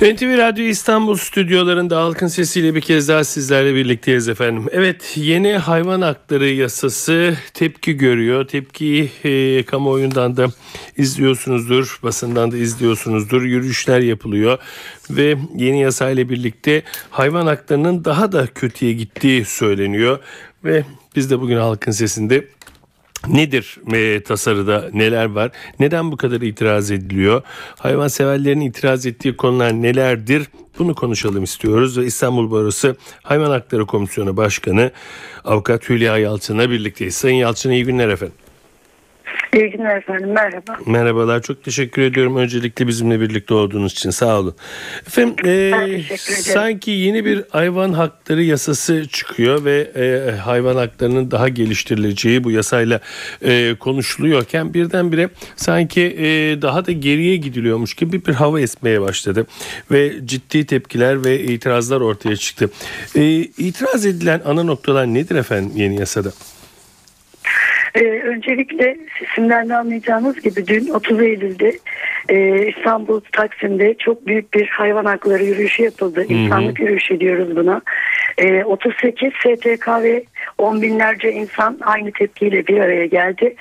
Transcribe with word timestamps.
NTV 0.00 0.38
Radyo 0.38 0.64
İstanbul 0.64 1.16
stüdyolarında 1.16 2.00
halkın 2.00 2.26
sesiyle 2.26 2.74
bir 2.74 2.80
kez 2.80 3.08
daha 3.08 3.24
sizlerle 3.24 3.74
birlikteyiz 3.74 4.28
efendim. 4.28 4.66
Evet 4.72 5.12
yeni 5.16 5.52
hayvan 5.52 6.00
hakları 6.00 6.48
yasası 6.48 7.36
tepki 7.54 7.96
görüyor. 7.96 8.48
Tepkiyi 8.48 9.10
e, 9.24 9.62
kamuoyundan 9.62 10.36
da 10.36 10.46
izliyorsunuzdur, 10.96 11.98
basından 12.02 12.52
da 12.52 12.56
izliyorsunuzdur. 12.56 13.42
Yürüyüşler 13.42 14.00
yapılıyor 14.00 14.58
ve 15.10 15.36
yeni 15.56 15.80
yasayla 15.80 16.28
birlikte 16.28 16.82
hayvan 17.10 17.46
haklarının 17.46 18.04
daha 18.04 18.32
da 18.32 18.46
kötüye 18.46 18.92
gittiği 18.92 19.44
söyleniyor. 19.44 20.18
Ve 20.64 20.84
biz 21.16 21.30
de 21.30 21.40
bugün 21.40 21.56
halkın 21.56 21.92
sesinde 21.92 22.44
Nedir 23.28 23.76
e, 23.92 24.22
tasarıda 24.22 24.90
neler 24.92 25.24
var? 25.24 25.50
Neden 25.80 26.12
bu 26.12 26.16
kadar 26.16 26.40
itiraz 26.40 26.90
ediliyor? 26.90 27.42
Hayvanseverlerin 27.78 28.60
itiraz 28.60 29.06
ettiği 29.06 29.36
konular 29.36 29.72
nelerdir? 29.72 30.48
Bunu 30.78 30.94
konuşalım 30.94 31.44
istiyoruz 31.44 31.98
ve 31.98 32.04
İstanbul 32.06 32.50
Barosu 32.50 32.96
Hayvan 33.22 33.50
Hakları 33.50 33.86
Komisyonu 33.86 34.36
Başkanı 34.36 34.90
Avukat 35.44 35.88
Hülya 35.88 36.18
Yalçın'la 36.18 36.70
birlikteyiz. 36.70 37.14
Sayın 37.14 37.36
Yalçın 37.36 37.70
iyi 37.70 37.84
günler 37.84 38.08
efendim. 38.08 38.43
İyi 39.54 39.70
günler 39.70 39.96
efendim 39.96 40.32
merhaba. 40.32 40.76
Merhabalar 40.86 41.42
çok 41.42 41.64
teşekkür 41.64 42.02
ediyorum 42.02 42.36
öncelikle 42.36 42.86
bizimle 42.86 43.20
birlikte 43.20 43.54
olduğunuz 43.54 43.92
için 43.92 44.10
sağ 44.10 44.38
olun. 44.38 44.54
Efendim 45.06 45.46
e, 45.46 46.02
sanki 46.26 46.90
yeni 46.90 47.24
bir 47.24 47.44
hayvan 47.48 47.92
hakları 47.92 48.42
yasası 48.42 49.08
çıkıyor 49.08 49.64
ve 49.64 49.90
e, 49.96 50.36
hayvan 50.36 50.76
haklarının 50.76 51.30
daha 51.30 51.48
geliştirileceği 51.48 52.44
bu 52.44 52.50
yasayla 52.50 53.00
e, 53.42 53.74
konuşuluyorken 53.80 54.74
birdenbire 54.74 55.28
sanki 55.56 56.02
e, 56.02 56.62
daha 56.62 56.86
da 56.86 56.92
geriye 56.92 57.36
gidiliyormuş 57.36 57.94
gibi 57.94 58.26
bir 58.26 58.34
hava 58.34 58.60
esmeye 58.60 59.00
başladı. 59.00 59.46
Ve 59.90 60.26
ciddi 60.26 60.66
tepkiler 60.66 61.24
ve 61.24 61.40
itirazlar 61.42 62.00
ortaya 62.00 62.36
çıktı. 62.36 62.70
E, 63.16 63.24
itiraz 63.38 64.06
edilen 64.06 64.42
ana 64.44 64.62
noktalar 64.62 65.06
nedir 65.06 65.36
efendim 65.36 65.72
yeni 65.76 66.00
yasada? 66.00 66.32
Ee, 67.94 68.00
öncelikle 68.04 68.96
sesimden 69.18 69.68
de 69.68 69.76
anlayacağınız 69.76 70.40
gibi 70.40 70.66
dün 70.66 70.88
30 70.88 71.20
Eylül'de 71.20 71.72
e, 72.28 72.66
İstanbul 72.66 73.20
Taksim'de 73.32 73.94
çok 73.98 74.26
büyük 74.26 74.54
bir 74.54 74.68
hayvan 74.68 75.04
hakları 75.04 75.44
yürüyüşü 75.44 75.82
yapıldı. 75.82 76.20
Hı 76.20 76.24
hı. 76.24 76.32
İnsanlık 76.32 76.80
yürüyüşü 76.80 77.20
diyoruz 77.20 77.56
buna. 77.56 77.82
E, 78.38 78.64
38 78.64 79.32
STK 79.32 79.88
ve 79.88 80.24
on 80.58 80.82
binlerce 80.82 81.32
insan 81.32 81.78
aynı 81.82 82.12
tepkiyle 82.12 82.66
bir 82.66 82.80
araya 82.80 83.06
geldi 83.06 83.56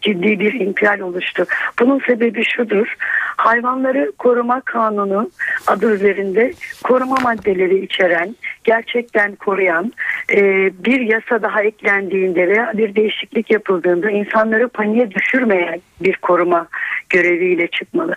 ciddi 0.00 0.40
bir 0.40 0.52
infial 0.52 1.00
oluştu. 1.00 1.44
Bunun 1.80 2.00
sebebi 2.06 2.44
şudur. 2.44 2.96
Hayvanları 3.36 4.12
koruma 4.18 4.60
kanunu 4.60 5.30
adı 5.66 5.94
üzerinde 5.94 6.52
koruma 6.84 7.16
maddeleri 7.22 7.84
içeren, 7.84 8.36
gerçekten 8.68 9.34
koruyan 9.34 9.92
e, 10.32 10.42
bir 10.84 11.00
yasa 11.00 11.42
daha 11.42 11.62
eklendiğinde 11.62 12.48
veya 12.48 12.72
bir 12.74 12.94
değişiklik 12.94 13.50
yapıldığında 13.50 14.10
insanları 14.10 14.68
paniğe 14.68 15.10
düşürmeyen 15.10 15.80
bir 16.00 16.16
koruma 16.16 16.68
göreviyle 17.10 17.66
çıkmalı. 17.66 18.16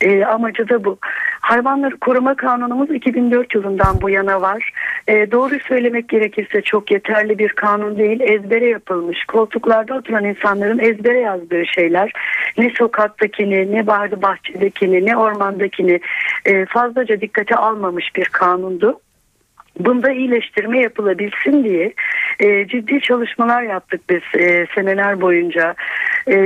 E, 0.00 0.24
amacı 0.24 0.68
da 0.68 0.84
bu. 0.84 0.98
Hayvanları 1.40 1.96
koruma 1.96 2.34
kanunumuz 2.34 2.90
2004 2.90 3.54
yılından 3.54 4.00
bu 4.00 4.10
yana 4.10 4.40
var. 4.40 4.72
E, 5.08 5.30
doğru 5.30 5.60
söylemek 5.60 6.08
gerekirse 6.08 6.62
çok 6.62 6.90
yeterli 6.90 7.38
bir 7.38 7.48
kanun 7.48 7.98
değil. 7.98 8.20
Ezbere 8.20 8.68
yapılmış. 8.68 9.24
Koltuklarda 9.24 9.94
oturan 9.94 10.24
insanların 10.24 10.78
ezbere 10.78 11.18
yazdığı 11.18 11.66
şeyler. 11.66 12.12
Ne 12.58 12.70
sokaktakini, 12.70 13.72
ne 13.72 13.86
bahçe 13.86 14.22
bahçedekini, 14.22 15.06
ne 15.06 15.16
ormandakini 15.16 16.00
e, 16.44 16.66
fazlaca 16.66 17.20
dikkate 17.20 17.56
almamış 17.56 18.16
bir 18.16 18.24
kanundu. 18.24 19.00
Bunda 19.78 20.12
iyileştirme 20.12 20.80
yapılabilsin 20.80 21.64
diye 21.64 21.92
e, 22.40 22.66
ciddi 22.66 23.00
çalışmalar 23.00 23.62
yaptık 23.62 24.00
biz 24.10 24.40
e, 24.40 24.66
seneler 24.74 25.20
boyunca 25.20 25.74
e, 26.26 26.36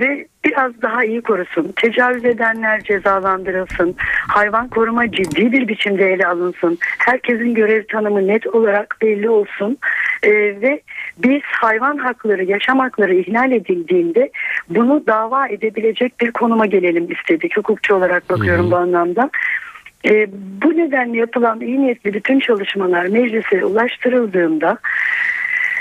ve 0.00 0.26
biraz 0.44 0.82
daha 0.82 1.04
iyi 1.04 1.22
korusun. 1.22 1.72
Tecavüz 1.76 2.24
edenler 2.24 2.80
cezalandırılsın. 2.80 3.94
Hayvan 4.28 4.68
koruma 4.68 5.10
ciddi 5.10 5.52
bir 5.52 5.68
biçimde 5.68 6.12
ele 6.12 6.26
alınsın. 6.26 6.78
Herkesin 6.98 7.54
görev 7.54 7.84
tanımı 7.86 8.26
net 8.26 8.46
olarak 8.46 8.96
belli 9.02 9.28
olsun. 9.28 9.78
E, 10.22 10.30
ve 10.32 10.80
biz 11.18 11.42
hayvan 11.42 11.96
hakları, 11.96 12.44
yaşam 12.44 12.78
hakları 12.78 13.14
ihlal 13.14 13.52
edildiğinde 13.52 14.30
bunu 14.68 15.02
dava 15.06 15.48
edebilecek 15.48 16.20
bir 16.20 16.30
konuma 16.30 16.66
gelelim 16.66 17.12
istedik. 17.12 17.56
Hukukçu 17.56 17.94
olarak 17.94 18.30
bakıyorum 18.30 18.64
hmm. 18.64 18.70
bu 18.70 18.76
anlamda. 18.76 19.30
E, 20.04 20.26
bu 20.62 20.76
nedenle 20.76 21.18
yapılan 21.18 21.60
iyi 21.60 21.80
niyetli 21.80 22.14
bütün 22.14 22.40
çalışmalar 22.40 23.06
meclise 23.06 23.64
ulaştırıldığında 23.64 24.78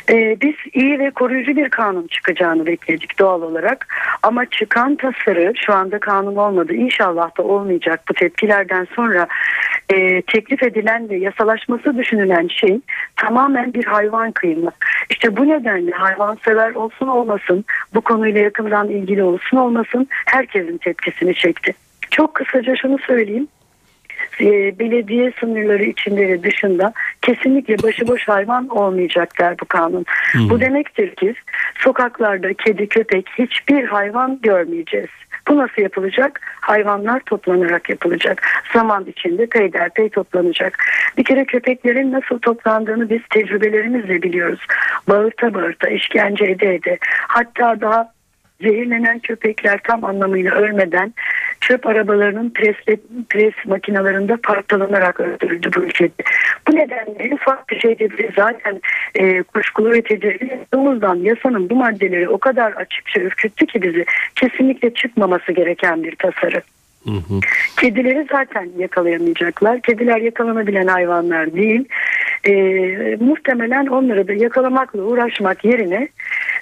ee, 0.09 0.37
biz 0.41 0.55
iyi 0.73 0.99
ve 0.99 1.11
koruyucu 1.11 1.55
bir 1.55 1.69
kanun 1.69 2.07
çıkacağını 2.07 2.65
bekledik 2.65 3.19
doğal 3.19 3.41
olarak. 3.41 3.87
Ama 4.23 4.45
çıkan 4.45 4.95
tasarı 4.95 5.53
şu 5.65 5.73
anda 5.73 5.99
kanun 5.99 6.35
olmadı. 6.35 6.73
İnşallah 6.73 7.37
da 7.37 7.43
olmayacak 7.43 8.01
bu 8.09 8.13
tepkilerden 8.13 8.87
sonra 8.95 9.27
e, 9.93 10.21
teklif 10.21 10.63
edilen 10.63 11.09
ve 11.09 11.17
yasalaşması 11.17 11.97
düşünülen 11.97 12.47
şey 12.47 12.79
tamamen 13.15 13.73
bir 13.73 13.85
hayvan 13.85 14.31
kıyımı. 14.31 14.71
İşte 15.09 15.37
bu 15.37 15.47
nedenle 15.47 15.91
hayvansever 15.91 16.75
olsun 16.75 17.07
olmasın 17.07 17.65
bu 17.93 18.01
konuyla 18.01 18.41
yakından 18.41 18.89
ilgili 18.89 19.23
olsun 19.23 19.57
olmasın 19.57 20.07
herkesin 20.25 20.77
tepkisini 20.77 21.35
çekti. 21.35 21.73
Çok 22.11 22.33
kısaca 22.35 22.75
şunu 22.75 22.97
söyleyeyim 22.99 23.47
e, 24.41 24.79
belediye 24.79 25.31
sınırları 25.39 25.83
içinde 25.83 26.27
ve 26.27 26.43
dışında 26.43 26.93
kesinlikle 27.21 27.83
başıboş 27.83 28.27
hayvan 28.27 28.67
olmayacaklar 28.67 29.59
bu 29.61 29.65
kanun. 29.65 30.05
Hmm. 30.31 30.49
Bu 30.49 30.59
demektir 30.59 31.15
ki 31.15 31.33
sokaklarda 31.79 32.53
kedi, 32.53 32.87
köpek 32.87 33.29
hiçbir 33.37 33.83
hayvan 33.83 34.39
görmeyeceğiz. 34.41 35.09
Bu 35.47 35.57
nasıl 35.57 35.81
yapılacak? 35.81 36.41
Hayvanlar 36.61 37.19
toplanarak 37.19 37.89
yapılacak. 37.89 38.41
Zaman 38.73 39.05
içinde 39.05 39.45
peyderpey 39.45 40.09
toplanacak. 40.09 40.77
Bir 41.17 41.23
kere 41.23 41.45
köpeklerin 41.45 42.11
nasıl 42.11 42.39
toplandığını 42.39 43.09
biz 43.09 43.21
tecrübelerimizle 43.29 44.21
biliyoruz. 44.21 44.59
Bağırta 45.09 45.53
bağırta, 45.53 45.89
işkence 45.89 46.45
ede 46.45 46.75
ede. 46.75 46.97
Hatta 47.27 47.81
daha 47.81 48.14
zehirlenen 48.61 49.19
köpekler 49.19 49.79
tam 49.83 50.03
anlamıyla 50.03 50.55
ölmeden 50.55 51.13
çöp 51.61 51.87
arabalarının 51.87 52.49
pres, 52.49 52.75
pres 53.29 53.53
makinalarında 53.65 54.37
parçalanarak 54.43 55.19
öldürüldü 55.19 55.69
bu 55.75 55.79
ülkede. 55.79 56.23
Bu 56.67 56.75
nedenle 56.75 57.15
en 57.19 57.31
ufak 57.31 57.69
bir 57.69 57.79
şeyde 57.79 58.09
bile 58.11 58.29
zaten 58.35 58.81
e, 59.15 59.43
kuşkulu 59.43 59.91
ve 59.91 60.01
tedirgin 60.01 60.51
olduğumuzdan 60.73 61.15
yasanın 61.15 61.69
bu 61.69 61.75
maddeleri 61.75 62.29
o 62.29 62.37
kadar 62.37 62.71
açıkça 62.71 63.19
ürküttü 63.21 63.65
ki 63.65 63.81
bizi 63.81 64.05
kesinlikle 64.35 64.93
çıkmaması 64.93 65.51
gereken 65.51 66.03
bir 66.03 66.15
tasarı. 66.15 66.61
Hı 67.05 67.11
hı. 67.11 67.39
Kedileri 67.79 68.27
zaten 68.31 68.69
yakalayamayacaklar. 68.77 69.81
Kediler 69.81 70.21
yakalanabilen 70.21 70.87
hayvanlar 70.87 71.53
değil. 71.53 71.85
Ee, 72.47 73.17
muhtemelen 73.19 73.85
onları 73.87 74.27
da 74.27 74.33
yakalamakla 74.33 75.01
uğraşmak 75.01 75.65
yerine 75.65 76.07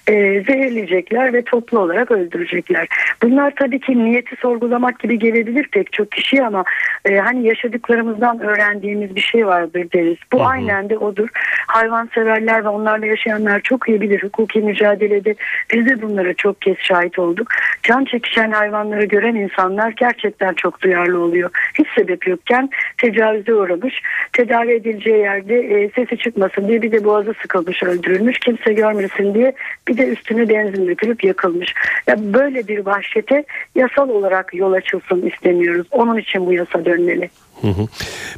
e, 0.07 0.13
zehirleyecekler 0.43 1.33
ve 1.33 1.41
toplu 1.41 1.79
olarak 1.79 2.11
öldürecekler. 2.11 2.87
Bunlar 3.23 3.53
tabii 3.55 3.79
ki 3.79 4.05
niyeti 4.05 4.35
sorgulamak 4.35 4.99
gibi 4.99 5.19
gelebilir 5.19 5.67
pek 5.71 5.93
çok 5.93 6.11
kişi 6.11 6.43
ama 6.43 6.63
e, 7.05 7.17
hani 7.17 7.47
yaşadıklarımızdan 7.47 8.39
öğrendiğimiz 8.39 9.15
bir 9.15 9.21
şey 9.21 9.47
vardır 9.47 9.87
deriz. 9.93 10.17
Bu 10.31 10.39
Hı-hı. 10.39 10.47
aynen 10.47 10.89
de 10.89 10.97
odur. 10.97 11.29
Hayvanseverler 11.67 12.63
ve 12.63 12.67
onlarla 12.67 13.05
yaşayanlar 13.05 13.59
çok 13.59 13.89
iyi 13.89 14.01
bilir 14.01 14.23
hukuki 14.23 14.59
mücadelede. 14.61 15.35
Biz 15.73 15.85
de 15.85 16.01
bunlara 16.01 16.33
çok 16.33 16.61
kez 16.61 16.77
şahit 16.79 17.19
olduk. 17.19 17.47
Can 17.83 18.05
çekişen 18.05 18.51
hayvanları 18.51 19.05
gören 19.05 19.35
insanlar 19.35 19.93
gerçekten 19.97 20.53
çok 20.53 20.81
duyarlı 20.81 21.19
oluyor. 21.19 21.49
Hiç 21.73 21.87
sebep 21.97 22.27
yokken 22.27 22.69
tecavüze 22.97 23.53
uğramış. 23.53 24.01
Tedavi 24.33 24.71
edileceği 24.71 25.17
yerde 25.17 25.72
e, 25.73 25.89
sesi 25.95 26.17
çıkmasın 26.17 26.67
diye 26.67 26.81
bir 26.81 26.91
de 26.91 27.03
boğazı 27.03 27.33
sıkılmış 27.41 27.83
öldürülmüş. 27.83 28.39
Kimse 28.39 28.73
görmesin 28.73 29.33
diye 29.33 29.53
bir 29.87 29.97
de 29.97 30.07
üstüne 30.07 30.49
benzin 30.49 30.87
dökülüp 30.87 31.23
yakılmış. 31.23 31.73
Ya 32.07 32.33
böyle 32.33 32.67
bir 32.67 32.85
vahşete 32.85 33.43
yasal 33.75 34.09
olarak 34.09 34.53
yol 34.53 34.73
açılsın 34.73 35.27
istemiyoruz. 35.27 35.87
Onun 35.91 36.17
için 36.17 36.45
bu 36.45 36.53
yasa 36.53 36.85
dönmeli. 36.85 37.29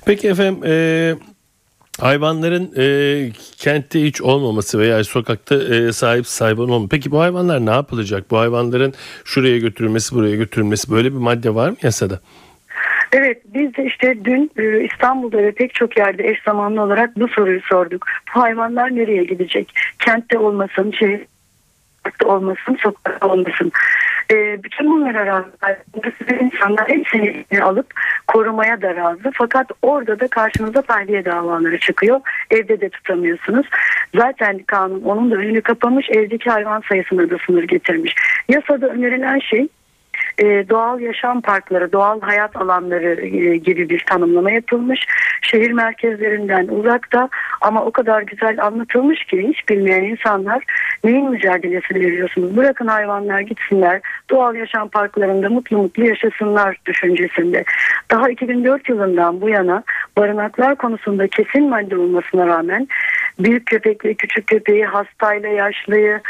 Peki 0.06 0.28
efendim 0.28 0.62
e, 0.66 1.14
hayvanların 2.00 2.74
e, 2.78 2.86
kentte 3.58 4.04
hiç 4.04 4.22
olmaması 4.22 4.80
veya 4.80 5.04
sokakta 5.04 5.56
e, 5.56 5.92
sahip 5.94 6.28
sahibi 6.28 6.62
olmaması. 6.62 6.90
Peki 6.90 7.12
bu 7.12 7.20
hayvanlar 7.20 7.66
ne 7.66 7.72
yapılacak? 7.72 8.32
Bu 8.32 8.40
hayvanların 8.40 8.94
şuraya 9.26 9.58
götürülmesi 9.58 10.16
buraya 10.16 10.36
götürülmesi 10.36 10.92
böyle 10.92 11.12
bir 11.12 11.18
madde 11.18 11.56
var 11.56 11.70
mı 11.70 11.76
yasada? 11.84 12.20
Evet 13.12 13.42
biz 13.46 13.76
de 13.76 13.86
işte 13.86 14.26
dün 14.26 14.52
e, 14.58 14.84
İstanbul'da 14.84 15.38
ve 15.38 15.52
pek 15.52 15.74
çok 15.74 15.98
yerde 15.98 16.28
eş 16.28 16.44
zamanlı 16.44 16.82
olarak 16.82 17.16
bu 17.20 17.28
soruyu 17.28 17.62
sorduk. 17.62 18.06
Bu 18.36 18.42
hayvanlar 18.42 18.96
nereye 18.96 19.24
gidecek? 19.24 19.74
Kentte 20.00 20.38
olmasın, 20.38 20.92
şehirde 20.92 21.26
olmasın, 22.26 22.78
sokakta 22.82 23.28
olmasın. 23.28 23.72
E, 24.32 24.64
bütün 24.64 24.92
bunlara 24.92 25.26
rağmen 25.26 25.78
insanlar 26.42 26.90
hepsini 26.90 27.64
alıp 27.64 27.94
korumaya 28.28 28.82
da 28.82 28.96
razı. 28.96 29.32
Fakat 29.34 29.72
orada 29.82 30.20
da 30.20 30.28
karşınıza 30.28 30.82
tahliye 30.82 31.26
davaları 31.26 31.80
çıkıyor. 31.80 32.22
Evde 32.52 32.82
de 32.82 32.90
tutamıyorsunuz. 32.90 33.68
Zaten 34.16 34.60
kanun 34.60 35.02
onun 35.02 35.32
da 35.32 35.36
önünü 35.36 35.62
kapamış. 35.62 36.10
Evdeki 36.10 36.50
hayvan 36.50 36.84
sayısına 36.90 37.30
da 37.30 37.38
sınır 37.46 37.64
getirmiş. 37.64 38.16
Yasada 38.50 38.88
önerilen 38.88 39.40
şey 39.40 39.68
e, 40.38 40.70
doğal 40.70 41.00
yaşam 41.00 41.42
parkları, 41.42 41.92
doğal 41.92 42.22
hayat 42.22 42.56
alanları 42.56 43.26
e, 43.26 43.58
gibi 43.58 43.90
bir 43.90 44.04
tanımlama 44.06 44.52
yapılmış. 44.52 45.08
Şehir 45.42 45.72
merkezlerinden 45.72 46.68
uzakta 46.68 47.30
ama 47.62 47.86
o 47.86 47.92
kadar 47.92 48.22
güzel 48.22 48.66
anlatılmış 48.66 49.26
ki 49.26 49.48
hiç 49.48 49.70
bilmeyen 49.70 50.04
insanlar 50.04 50.64
neyin 51.04 51.30
mücadelesini 51.30 52.00
veriyorsunuz? 52.00 52.58
Bırakın 52.58 52.88
hayvanlar 52.88 53.40
gitsinler, 53.40 54.02
doğal 54.30 54.56
yaşam 54.56 54.90
parklarında 54.90 55.50
mutlu 55.50 55.78
mutlu 55.78 56.06
yaşasınlar 56.06 56.78
düşüncesinde. 56.86 57.64
Daha 58.12 58.30
2004 58.30 58.90
yılından 58.90 59.42
bu 59.42 59.50
yana 59.50 59.84
barınaklar 60.18 60.76
konusunda 60.76 61.28
kesin 61.28 61.70
madde 61.70 61.98
olmasına 61.98 62.48
rağmen 62.48 62.88
büyük 63.40 63.66
köpekli, 63.66 64.16
küçük 64.16 64.48
köpeği, 64.48 64.86
hastayla, 64.86 65.50
yaşlıyı, 65.50 66.22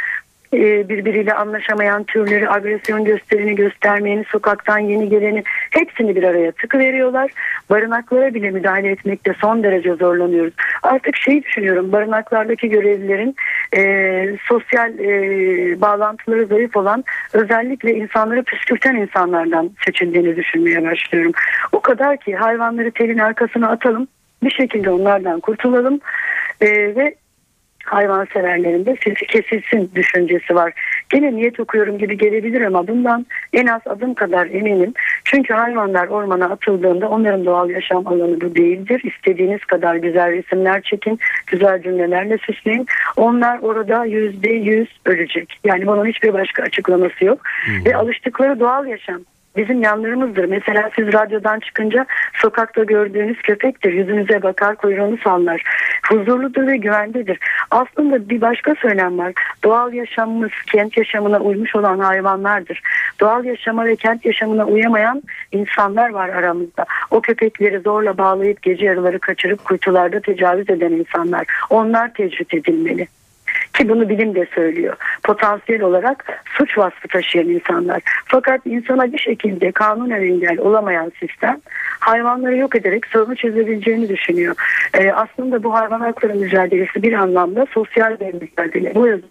birbiriyle 0.90 1.34
anlaşamayan 1.34 2.04
türleri, 2.04 2.50
agresyon 2.50 3.06
gösterini, 3.06 3.56
göstermeyeni, 3.56 4.24
sokaktan 4.24 4.80
yeni 4.80 5.10
geleni 5.10 5.44
hepsini 5.69 6.16
bir 6.16 6.24
araya 6.24 6.52
tıkıveriyorlar. 6.52 7.31
Barınaklara 7.69 8.34
bile 8.34 8.52
müdahale 8.52 8.92
etmekte 8.92 9.34
son 9.42 9.63
derece 9.63 9.96
zorlanıyoruz. 9.96 10.54
Artık 10.84 11.18
şey 11.18 11.44
düşünüyorum, 11.44 11.92
barınaklardaki 11.92 12.69
görevlilerin 12.69 13.36
e, 13.78 14.38
sosyal 14.48 15.00
e, 15.00 15.81
bağlantıları 15.81 16.46
zayıf 16.46 16.78
olan 16.78 17.04
özellikle 17.34 17.94
insanları 17.94 18.44
püskürten 18.44 18.96
insanlardan 18.96 19.72
seçildiğini 19.86 20.36
düşünmeye 20.36 20.84
başlıyorum. 20.84 21.31
O 21.72 21.80
kadar 21.80 22.18
ki 22.18 22.36
hayvanları 22.36 22.92
telin 22.92 23.18
arkasına 23.18 23.69
atalım, 23.69 24.07
bir 24.44 24.52
şekilde 24.52 24.90
onlardan 24.90 25.40
kurtulalım 25.40 26.00
e, 26.62 26.68
ve 26.96 27.16
hayvan 27.86 28.28
severlerinde 28.34 28.96
sesi 29.04 29.26
kesilsin 29.26 29.92
düşüncesi 29.96 30.56
var. 30.56 30.74
Gene 31.10 31.36
niyet 31.36 31.60
okuyorum 31.60 31.98
gibi 31.98 32.18
gelebilir 32.18 32.62
ama 32.62 32.88
bundan 32.88 33.26
en 33.54 33.68
az 33.68 33.82
adım 33.86 34.14
kadar 34.14 34.46
eminim. 34.46 34.94
Çünkü 35.24 35.54
hayvanlar 35.54 36.08
ormana 36.08 36.46
atıldığında 36.46 37.10
onların 37.10 37.46
doğal 37.46 37.70
yaşam 37.70 38.08
alanı 38.08 38.42
bu 38.42 38.56
değildir. 38.56 39.02
İstediğiniz 39.04 39.66
kadar 39.66 39.96
güzel 39.96 40.32
resimler 40.32 40.82
çekin, 40.82 41.20
güzel 41.48 41.82
cümlelerle 41.82 42.38
süsleyin. 42.38 42.86
Onlar 43.18 43.60
orada 43.60 44.06
yüzde 44.06 44.50
yüz 44.50 44.90
ölecek. 45.06 45.60
Yani 45.64 45.88
bunun 45.88 46.06
hiçbir 46.06 46.34
başka 46.34 46.64
açıklaması 46.64 47.26
yok. 47.26 47.42
Hmm. 47.66 47.86
Ve 47.86 47.96
alıştıkları 47.96 48.60
doğal 48.60 48.88
yaşam 48.88 49.22
bizim 49.57 49.81
yanlarımızdır. 49.81 50.46
Mesela 50.46 50.90
siz 50.96 51.13
radyodan 51.13 51.60
çıkınca 51.60 52.06
sokakta 52.34 52.84
gördüğünüz 52.84 53.42
köpektir. 53.42 53.94
Yüzünüze 53.94 54.44
bakar, 54.44 54.75
kuyruğunu 54.75 55.18
sallar. 55.18 55.62
Huzurludur 56.10 56.68
ve 56.68 56.78
güvendedir. 56.78 57.40
Aslında 57.72 58.30
bir 58.30 58.42
başka 58.42 58.75
söylem 58.75 59.18
var. 59.18 59.34
Doğal 59.63 59.94
yaşamımız 59.94 60.52
kent 60.72 60.98
yaşamına 60.98 61.40
uymuş 61.40 61.75
olan 61.75 62.00
hayvanlardır. 62.00 62.81
Doğal 63.19 63.46
yaşama 63.46 63.86
ve 63.86 63.96
kent 63.96 64.25
yaşamına 64.25 64.66
uyamayan 64.66 65.24
insanlar 65.52 66.10
var 66.10 66.30
aramızda. 66.30 66.86
O 67.12 67.22
köpekleri 67.22 67.80
zorla 67.80 68.18
bağlayıp 68.18 68.62
gece 68.62 68.86
yarıları 68.86 69.19
kaçırıp 69.19 69.66
kuytularda 69.66 70.19
tecavüz 70.19 70.69
eden 70.69 70.92
insanlar. 70.92 71.46
Onlar 71.69 72.13
tecrit 72.13 72.54
edilmeli. 72.54 73.07
Ki 73.74 73.90
bunu 73.90 74.10
bilim 74.10 74.36
de 74.36 74.48
söylüyor. 74.56 74.96
Potansiyel 75.25 75.81
olarak 75.81 76.42
suç 76.45 76.77
vasfı 76.77 77.07
taşıyan 77.07 77.50
insanlar. 77.50 78.01
Fakat 78.25 78.62
insana 78.66 79.13
bir 79.13 79.18
şekilde 79.18 79.72
kanun 79.72 80.10
engel 80.10 80.60
olamayan 80.60 81.12
sistem 81.19 81.57
hayvanları 82.00 82.57
yok 82.57 82.75
ederek 82.75 83.07
sorunu 83.07 83.36
çözebileceğini 83.36 84.10
düşünüyor. 84.10 84.56
Ee, 84.94 85.12
aslında 85.12 85.63
bu 85.63 85.74
hayvan 85.74 86.00
hakları 86.00 86.36
mücadelesi 86.36 87.04
bir 87.04 87.13
anlamda 87.13 87.66
sosyal 87.74 88.19
bir 88.19 88.33
mücadele. 88.33 88.95
Bu 88.95 89.07
yazılı 89.07 89.27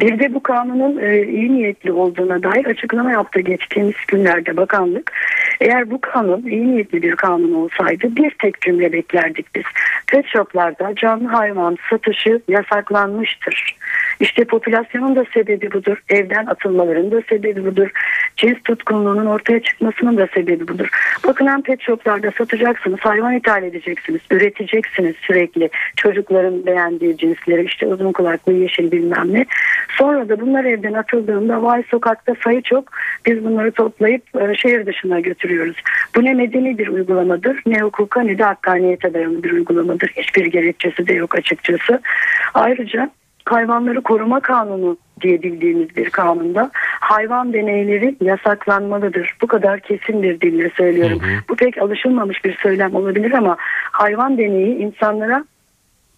bir 0.00 0.18
de 0.18 0.34
bu 0.34 0.42
kanunun 0.42 0.98
e, 0.98 1.22
iyi 1.22 1.52
niyetli 1.52 1.92
olduğuna 1.92 2.42
dair 2.42 2.66
açıklama 2.66 3.12
yaptı 3.12 3.40
geçtiğimiz 3.40 3.94
günlerde 4.08 4.56
bakanlık. 4.56 5.12
Eğer 5.60 5.90
bu 5.90 6.00
kanun 6.00 6.42
iyi 6.42 6.72
niyetli 6.72 7.02
bir 7.02 7.16
kanun 7.16 7.52
olsaydı 7.52 8.16
bir 8.16 8.30
tek 8.30 8.60
cümle 8.60 8.92
beklerdik 8.92 9.54
biz. 9.54 9.64
Pet 10.06 10.26
shoplarda 10.26 10.94
canlı 10.94 11.28
hayvan 11.28 11.76
satışı 11.90 12.40
yasaklanmıştır. 12.48 13.76
İşte 14.20 14.44
popülasyonun 14.44 15.16
da 15.16 15.24
sebebi 15.34 15.72
budur. 15.72 16.02
Evden 16.08 16.46
atılmaların 16.46 17.10
da 17.10 17.22
sebebi 17.28 17.64
budur. 17.64 17.90
Cins 18.36 18.62
tutkunluğunun 18.64 19.26
ortaya 19.26 19.60
çıkmasının 19.60 20.16
da 20.16 20.26
sebebi 20.34 20.68
budur. 20.68 20.88
Bakın 21.26 21.46
hem 21.46 21.62
pet 21.62 21.82
shoplarda 21.82 22.30
satacaksınız, 22.38 23.00
hayvan 23.00 23.36
ithal 23.36 23.62
edeceksiniz, 23.62 24.20
üreteceksiniz 24.30 25.16
sürekli. 25.16 25.70
Çocukların 25.96 26.66
beğendiği 26.66 27.16
cinsleri 27.16 27.64
işte 27.64 27.86
uzun 27.86 28.12
kulaklı, 28.12 28.52
yeşil 28.52 28.92
bilmem 28.92 29.34
ne. 29.34 29.46
Sonra 29.98 30.28
da 30.28 30.40
bunlar 30.40 30.64
evden 30.64 30.92
atıldığında 30.92 31.62
vay 31.62 31.82
sokakta 31.90 32.34
sayı 32.44 32.62
çok 32.62 32.84
biz 33.26 33.44
bunları 33.44 33.72
toplayıp 33.72 34.22
e, 34.36 34.54
şehir 34.54 34.86
dışına 34.86 35.20
götürüyoruz. 35.20 35.76
Bu 36.16 36.24
ne 36.24 36.34
medeni 36.34 36.78
bir 36.78 36.88
uygulamadır 36.88 37.62
ne 37.66 37.80
hukuka 37.80 38.20
ne 38.20 38.38
de 38.38 38.44
hakkaniyete 38.44 39.14
dayalı 39.14 39.42
bir 39.42 39.50
uygulamadır. 39.50 40.08
Hiçbir 40.16 40.46
gerekçesi 40.46 41.06
de 41.06 41.12
yok 41.12 41.34
açıkçası. 41.34 42.00
Ayrıca 42.54 43.10
hayvanları 43.44 44.00
koruma 44.00 44.40
kanunu 44.40 44.96
diye 45.20 45.42
bildiğimiz 45.42 45.96
bir 45.96 46.10
kanunda 46.10 46.70
hayvan 47.00 47.52
deneyleri 47.52 48.16
yasaklanmalıdır. 48.20 49.36
Bu 49.42 49.46
kadar 49.46 49.80
kesin 49.80 50.22
bir 50.22 50.40
dille 50.40 50.70
söylüyorum. 50.70 51.20
Hı 51.22 51.26
hı. 51.26 51.40
Bu 51.48 51.56
pek 51.56 51.78
alışılmamış 51.78 52.44
bir 52.44 52.56
söylem 52.56 52.94
olabilir 52.94 53.32
ama 53.32 53.56
hayvan 53.92 54.38
deneyi 54.38 54.76
insanlara 54.76 55.44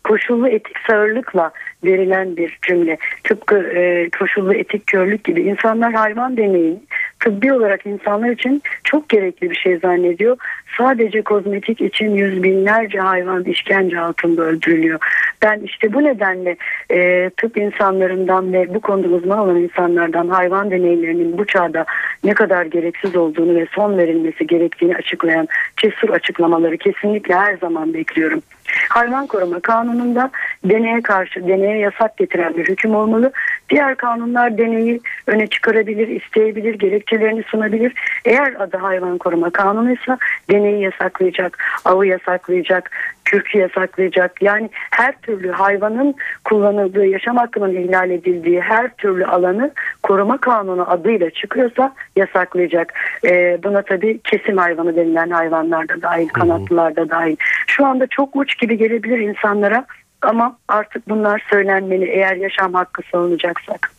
koşullu 0.05 0.49
etik 0.49 0.77
sağırlıkla 0.87 1.53
verilen 1.85 2.37
bir 2.37 2.59
cümle. 2.63 2.99
Tıpkı 3.25 3.57
e, 3.57 4.11
koşullu 4.19 4.55
etik 4.55 4.87
körlük 4.87 5.25
gibi 5.25 5.43
insanlar 5.43 5.93
hayvan 5.93 6.37
deneyi 6.37 6.79
tıbbi 7.23 7.53
olarak 7.53 7.87
insanlar 7.87 8.31
için 8.31 8.63
çok 8.85 9.09
gerekli 9.09 9.51
bir 9.51 9.57
şey 9.57 9.79
zannediyor. 9.79 10.37
Sadece 10.79 11.23
kozmetik 11.23 11.81
için 11.81 12.11
yüz 12.11 12.43
binlerce 12.43 12.99
hayvan 12.99 13.45
işkence 13.45 14.01
altında 14.01 14.43
öldürülüyor. 14.43 14.99
Ben 15.43 15.61
işte 15.61 15.93
bu 15.93 16.05
nedenle 16.05 16.57
e, 16.91 17.31
tıp 17.37 17.57
insanlarından 17.57 18.53
ve 18.53 18.75
bu 18.75 18.81
konuda 18.81 19.09
uzman 19.09 19.39
olan 19.39 19.57
insanlardan 19.57 20.29
hayvan 20.29 20.71
deneylerinin 20.71 21.39
bu 21.39 21.47
çağda 21.47 21.85
ne 22.25 22.35
kadar 22.35 22.65
gereksiz 22.65 23.17
olduğunu 23.17 23.55
ve 23.55 23.67
son 23.75 23.99
verilmesi 23.99 24.47
gerektiğini 24.47 24.97
açıklayan 24.97 25.49
cesur 25.77 26.11
açıklamaları 26.11 26.79
kesinlikle 26.79 27.35
her 27.35 27.57
zaman 27.57 27.95
bekliyorum. 27.95 28.43
Hayvan 28.89 29.27
koruma 29.27 29.61
kanununda 29.61 30.31
deneye 30.65 31.03
karşı 31.03 31.49
deneye 31.49 31.79
yasak 31.79 32.17
getiren 32.17 32.57
bir 32.57 32.69
hüküm 32.69 32.95
olmalı. 32.95 33.33
Diğer 33.71 33.95
kanunlar 33.95 34.59
deneyi 34.59 35.01
öne 35.27 35.47
çıkarabilir, 35.47 36.09
isteyebilir, 36.09 36.75
gerekçelerini 36.75 37.43
sunabilir. 37.43 37.93
Eğer 38.25 38.55
adı 38.59 38.77
hayvan 38.77 39.19
koruma 39.19 39.51
kanunuysa 39.51 40.19
deneyi 40.51 40.83
yasaklayacak, 40.83 41.59
avı 41.85 42.07
yasaklayacak, 42.07 42.91
kürkü 43.25 43.59
yasaklayacak. 43.59 44.43
Yani 44.43 44.71
her 44.91 45.21
türlü 45.21 45.51
hayvanın 45.51 46.15
kullanıldığı, 46.45 47.07
yaşam 47.07 47.37
hakkının 47.37 47.75
ihlal 47.77 48.11
edildiği 48.11 48.61
her 48.61 48.97
türlü 48.97 49.27
alanı 49.27 49.71
koruma 50.03 50.39
kanunu 50.39 50.91
adıyla 50.91 51.31
çıkıyorsa 51.31 51.95
yasaklayacak. 52.17 52.93
Ee, 53.25 53.59
buna 53.63 53.83
tabii 53.83 54.21
kesim 54.25 54.57
hayvanı 54.57 54.97
denilen 54.97 55.31
hayvanlar 55.31 55.89
da 55.89 56.03
dahil, 56.03 56.29
kanatlılar 56.29 56.97
da 56.97 57.11
dahil. 57.11 57.37
Şu 57.77 57.87
anda 57.87 58.07
çok 58.07 58.37
uç 58.37 58.59
gibi 58.59 58.79
gelebilir 58.79 59.19
insanlara 59.19 59.87
ama 60.23 60.59
artık 60.69 61.09
bunlar 61.09 61.43
söylenmeli 61.51 62.05
eğer 62.05 62.37
yaşam 62.37 62.75
hakkı 62.75 63.03
savunacaksak. 63.13 63.93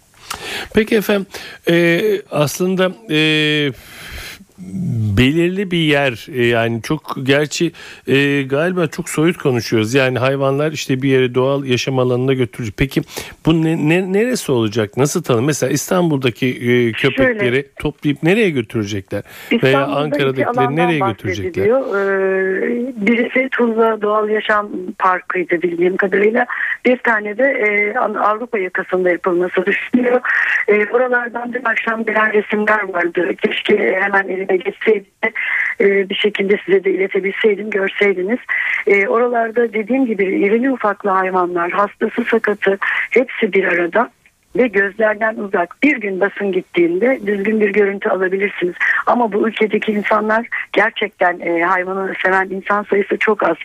Peki 0.75 0.95
efendim 0.95 1.25
e, 1.69 2.01
aslında 2.31 2.91
e, 3.09 3.17
belirli 5.17 5.72
bir 5.72 5.77
yer 5.77 6.27
e, 6.33 6.45
yani 6.45 6.81
çok 6.81 7.15
gerçi 7.24 7.72
e, 8.07 8.43
galiba 8.43 8.88
çok 8.88 9.10
soyut 9.10 9.38
konuşuyoruz. 9.38 9.93
Yani 9.93 10.19
hayvanlar 10.19 10.72
işte 10.72 11.01
bir 11.01 11.10
yere 11.10 11.36
doğal 11.36 11.65
yaşam 11.65 12.00
alanına 12.00 12.33
götürücü 12.33 12.72
peki 12.77 13.01
bu 13.45 13.63
ne, 13.63 13.89
ne, 13.89 14.13
neresi 14.13 14.51
olacak? 14.51 14.98
Nasıl 14.98 15.24
tanım 15.24 15.45
mesela 15.45 15.72
İstanbul'daki 15.72 16.48
e, 16.48 16.91
köpekleri 16.91 17.39
Şöyle, 17.39 17.63
toplayıp 17.79 18.24
nereye 18.24 18.50
götürecekler? 18.50 19.24
Veya 19.63 19.86
Ankara'dakileri 19.86 20.75
nereye 20.75 21.00
götürecekler? 21.00 21.63
ee, 21.63 22.93
birisi 22.95 23.50
Tuzla 23.50 24.01
Doğal 24.01 24.29
Yaşam 24.29 24.69
Parkı'ydı 25.00 25.62
bildiğim 25.62 25.98
kadarıyla. 25.98 26.45
Bir 26.86 26.98
tane 26.98 27.38
de 27.38 27.43
e, 27.43 27.98
Avrupa 28.00 28.57
yakasında 28.57 29.10
yapılması 29.10 29.65
düşünüyor 29.65 30.22
e, 30.69 30.91
buralardan 30.91 31.53
dün 31.53 31.63
akşam 31.65 32.05
gelen 32.05 32.33
resimler 32.33 32.93
vardı. 32.93 33.36
Keşke 33.36 34.00
hemen 34.01 34.27
elime 34.43 34.57
geçseydi 34.57 35.05
e, 35.81 36.09
bir 36.09 36.15
şekilde 36.15 36.57
size 36.65 36.83
de 36.83 36.91
iletebilseydim 36.91 37.69
görseydiniz. 37.69 38.39
E, 38.88 39.07
oralarda 39.07 39.73
dediğim 39.73 40.05
gibi 40.05 40.23
irili 40.23 40.71
ufaklı 40.71 41.09
hayvanlar 41.09 41.71
hastası 41.71 42.23
sakatı 42.23 42.77
hepsi 43.12 43.53
bir 43.53 43.63
arada 43.63 44.09
ve 44.55 44.67
gözlerden 44.67 45.35
uzak 45.35 45.83
bir 45.83 45.97
gün 45.97 46.19
basın 46.19 46.51
gittiğinde 46.51 47.19
düzgün 47.25 47.59
bir 47.59 47.69
görüntü 47.69 48.09
alabilirsiniz. 48.09 48.75
Ama 49.05 49.31
bu 49.31 49.47
ülkedeki 49.47 49.91
insanlar 49.91 50.47
gerçekten 50.73 51.39
e, 51.39 51.62
hayvanı 51.63 52.13
seven 52.23 52.50
insan 52.50 52.83
sayısı 52.83 53.17
çok 53.17 53.43
az. 53.43 53.57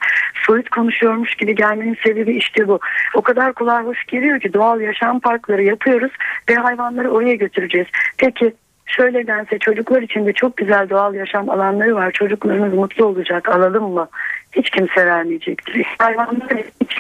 Soyut 0.47 0.69
konuşuyormuş 0.69 1.35
gibi 1.35 1.55
gelmenin 1.55 1.97
sebebi 2.03 2.37
işte 2.37 2.69
bu. 2.69 2.81
O 3.15 3.23
kadar 3.23 3.53
kulağa 3.53 3.83
hoş 3.83 4.05
geliyor 4.05 4.41
ki 4.41 4.53
doğal 4.53 4.81
yaşam 4.81 5.21
parkları 5.21 5.63
yapıyoruz 5.63 6.13
ve 6.51 6.55
hayvanları 6.55 7.11
oraya 7.11 7.35
götüreceğiz. 7.35 7.87
Peki 8.19 8.55
şöyle 8.89 9.27
dense 9.27 9.59
çocuklar 9.59 10.03
için 10.03 10.27
de 10.27 10.33
çok 10.33 10.57
güzel 10.57 10.89
doğal 10.89 11.15
yaşam 11.15 11.51
alanları 11.51 11.95
var. 11.95 12.13
Çocuklarınız 12.13 12.75
mutlu 12.75 13.05
olacak 13.05 13.49
alalım 13.49 13.93
mı? 13.93 14.09
Hiç 14.53 14.71
kimse 14.71 15.07
vermeyecektir. 15.07 15.87
Hayvanlar 15.99 16.51
hiç 16.81 16.99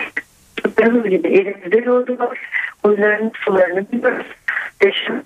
çocuklarımız 0.57 1.11
gibi 1.11 1.28
elimizde 1.28 1.87
doğdular. 1.87 2.38
Huylarını 2.83 3.30
sularını 3.35 3.92
biliyoruz. 3.92 4.26
Yaşamı 4.85 5.23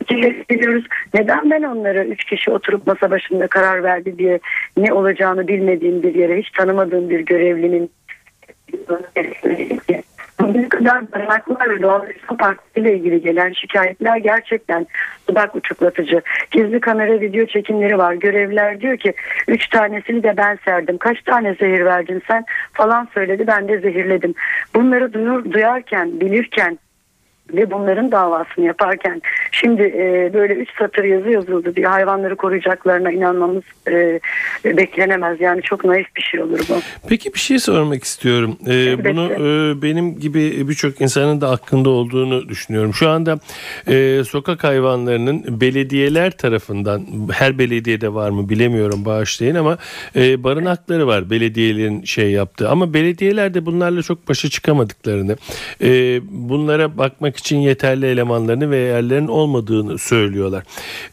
biliyoruz. 0.51 0.85
Neden 1.15 1.51
ben 1.51 1.63
onlara 1.63 2.05
üç 2.05 2.25
kişi 2.25 2.51
oturup 2.51 2.87
masa 2.87 3.11
başında 3.11 3.47
karar 3.47 3.83
verdi 3.83 4.19
diye 4.19 4.41
ne 4.77 4.93
olacağını 4.93 5.49
bilmediğim 5.49 6.03
bir 6.03 6.15
yere 6.15 6.39
hiç 6.39 6.51
tanımadığım 6.51 7.11
bir 7.11 7.21
görevlinin 7.21 7.91
Bugüne 10.43 10.69
kadar 10.69 11.13
barınaklar 11.13 11.71
ve 11.71 11.83
doğal 11.83 12.03
parkı 12.39 12.81
ile 12.81 12.97
ilgili 12.97 13.21
gelen 13.21 13.53
şikayetler 13.53 14.17
gerçekten 14.17 14.87
dudak 15.29 15.55
uçuklatıcı. 15.55 16.23
Gizli 16.51 16.81
kamera 16.81 17.21
video 17.21 17.47
çekimleri 17.47 17.99
var. 17.99 18.15
Görevliler 18.15 18.81
diyor 18.81 18.97
ki 18.97 19.15
üç 19.49 19.69
tanesini 19.69 20.23
de 20.23 20.37
ben 20.37 20.59
serdim. 20.65 20.99
Kaç 20.99 21.23
tane 21.23 21.55
zehir 21.55 21.85
verdin 21.85 22.23
sen 22.29 22.45
falan 22.73 23.09
söyledi 23.15 23.47
ben 23.47 23.69
de 23.69 23.79
zehirledim. 23.79 24.35
Bunları 24.75 25.13
duyur, 25.13 25.53
duyarken 25.53 26.21
bilirken 26.21 26.79
ve 27.53 27.71
bunların 27.71 28.13
davasını 28.13 28.65
yaparken 28.65 29.23
şimdi 29.53 29.83
e, 29.83 30.31
böyle 30.35 30.55
üç 30.55 30.69
satır 30.79 31.05
yazı 31.05 31.31
yazıldı 31.31 31.77
diye 31.77 31.87
hayvanları 31.87 32.37
koruyacaklarına 32.37 33.13
inanmamız 33.13 33.63
e, 33.89 34.21
beklenemez. 34.65 35.41
Yani 35.41 35.63
çok 35.63 35.85
naif 35.85 36.07
bir 36.17 36.23
şey 36.23 36.41
olur 36.41 36.61
bu. 36.69 36.75
Peki 37.09 37.35
bir 37.35 37.39
şey 37.39 37.59
sormak 37.59 38.05
istiyorum. 38.05 38.57
E, 38.67 39.05
bunu 39.05 39.33
e, 39.33 39.83
benim 39.83 40.19
gibi 40.19 40.69
birçok 40.69 41.01
insanın 41.01 41.41
da 41.41 41.51
hakkında 41.51 41.91
olduğunu 41.91 42.49
düşünüyorum. 42.49 42.95
Şu 42.95 43.09
anda 43.09 43.39
e, 43.89 44.25
sokak 44.25 44.65
hayvanlarının 44.65 45.61
belediyeler 45.61 46.31
tarafından 46.31 47.07
her 47.33 47.59
belediyede 47.59 48.15
var 48.15 48.31
mı 48.31 48.49
bilemiyorum 48.49 49.05
bağışlayın 49.05 49.55
ama 49.55 49.79
e, 50.17 50.45
barınakları 50.45 51.07
var 51.07 51.31
belediyelerin 51.31 52.05
şey 52.05 52.31
yaptığı 52.31 52.69
ama 52.69 52.95
belediyeler 52.95 53.55
de 53.55 53.67
bunlarla 53.67 54.03
çok 54.03 54.29
başa 54.29 54.49
çıkamadıklarını 54.49 55.37
e, 55.83 56.21
bunlara 56.31 56.99
bakmak 56.99 57.37
için 57.37 57.42
yeterli 57.51 58.07
elemanlarını 58.07 58.71
ve 58.71 58.77
yerlerin 58.77 59.27
olmadığını 59.27 59.99
söylüyorlar. 59.99 60.65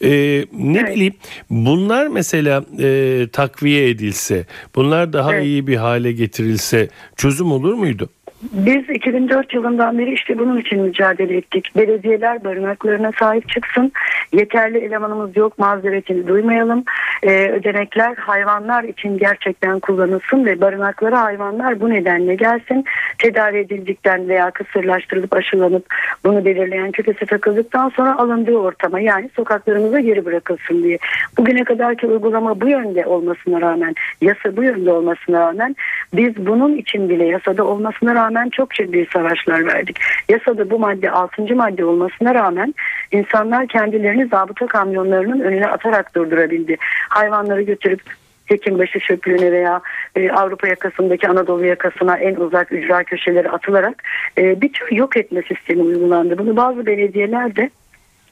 E, 0.04 0.10
ne 0.54 0.80
evet. 0.80 0.96
bileyim 0.96 1.14
bunlar 1.50 2.08
mesela 2.08 2.66
e, 2.80 3.28
takviye 3.32 3.90
edilse, 3.90 4.46
bunlar 4.76 5.14
daha 5.14 5.34
evet. 5.34 5.46
iyi 5.46 5.68
bir 5.68 5.76
hale 5.76 6.12
getirilse 6.12 6.90
çözüm 7.16 7.52
olur 7.52 7.74
muydu? 7.74 8.10
Biz 8.42 8.90
2004 8.90 9.54
yılından 9.54 9.98
beri 9.98 10.14
işte 10.14 10.40
bunun 10.40 10.58
için 10.58 10.82
mücadele 10.82 11.38
ettik. 11.38 11.72
Belediyeler 11.76 12.44
barınaklarına 12.44 13.12
sahip 13.20 13.50
çıksın. 13.50 13.92
Yeterli 14.32 14.78
elemanımız 14.78 15.38
yok 15.38 15.60
mazeretini 15.60 16.28
duymayalım. 16.28 16.84
Ee, 17.24 17.50
ödenekler 17.52 18.16
hayvanlar 18.16 18.84
için 18.84 19.18
gerçekten 19.18 19.80
kullanılsın 19.80 20.46
ve 20.46 20.62
barınaklara 20.62 21.22
hayvanlar 21.22 21.80
bu 21.80 21.90
nedenle 21.90 22.36
gelsin. 22.36 22.86
Tedavi 23.18 23.58
edildikten 23.58 24.30
veya 24.30 24.52
kısırlaştırılıp 24.52 25.34
aşılanıp 25.34 25.86
bunu 26.24 26.46
belirleyen 26.46 26.92
küpesi 26.92 27.26
takıldıktan 27.26 27.90
sonra 27.90 28.18
alındığı 28.18 28.58
ortama 28.58 29.00
yani 29.00 29.30
sokaklarımıza 29.36 30.00
geri 30.00 30.26
bırakılsın 30.26 30.84
diye. 30.84 30.98
Bugüne 31.38 31.64
kadarki 31.64 32.08
uygulama 32.08 32.62
bu 32.62 32.70
yönde 32.70 33.06
olmasına 33.06 33.62
rağmen, 33.62 33.96
yasa 34.22 34.58
bu 34.58 34.64
yönde 34.64 34.92
olmasına 34.92 35.40
rağmen 35.40 35.76
biz 36.14 36.38
bunun 36.38 36.78
için 36.78 37.10
bile 37.10 37.26
yasada 37.26 37.64
olmasına 37.64 38.16
rağmen 38.16 38.29
rağmen 38.30 38.50
çok 38.50 38.72
ciddi 38.72 39.08
savaşlar 39.14 39.66
verdik. 39.66 40.00
Yasada 40.30 40.70
bu 40.70 40.80
madde 40.80 41.12
6. 41.12 41.56
madde 41.56 41.86
olmasına 41.86 42.36
rağmen 42.36 42.74
insanlar 43.12 43.68
kendilerini 43.68 44.28
zabıta 44.28 44.68
kamyonlarının 44.68 45.40
önüne 45.40 45.68
atarak 45.68 46.16
durdurabildi. 46.16 46.78
Hayvanları 47.10 47.62
götürüp 47.62 48.02
Hekimbaşı 48.46 49.00
çöplüğüne 49.00 49.52
veya 49.52 49.82
e, 50.16 50.32
Avrupa 50.32 50.68
yakasındaki 50.68 51.28
Anadolu 51.28 51.66
yakasına 51.66 52.18
en 52.18 52.36
uzak 52.36 52.72
ücra 52.72 53.04
köşeleri 53.04 53.50
atılarak 53.50 54.04
e, 54.38 54.62
bir 54.62 54.74
tür 54.74 54.92
yok 54.92 55.18
etme 55.18 55.42
sistemi 55.42 55.82
uygulandı. 55.82 56.38
Bunu 56.38 56.58
bazı 56.58 56.86
belediyeler 56.86 57.56
de 57.56 57.70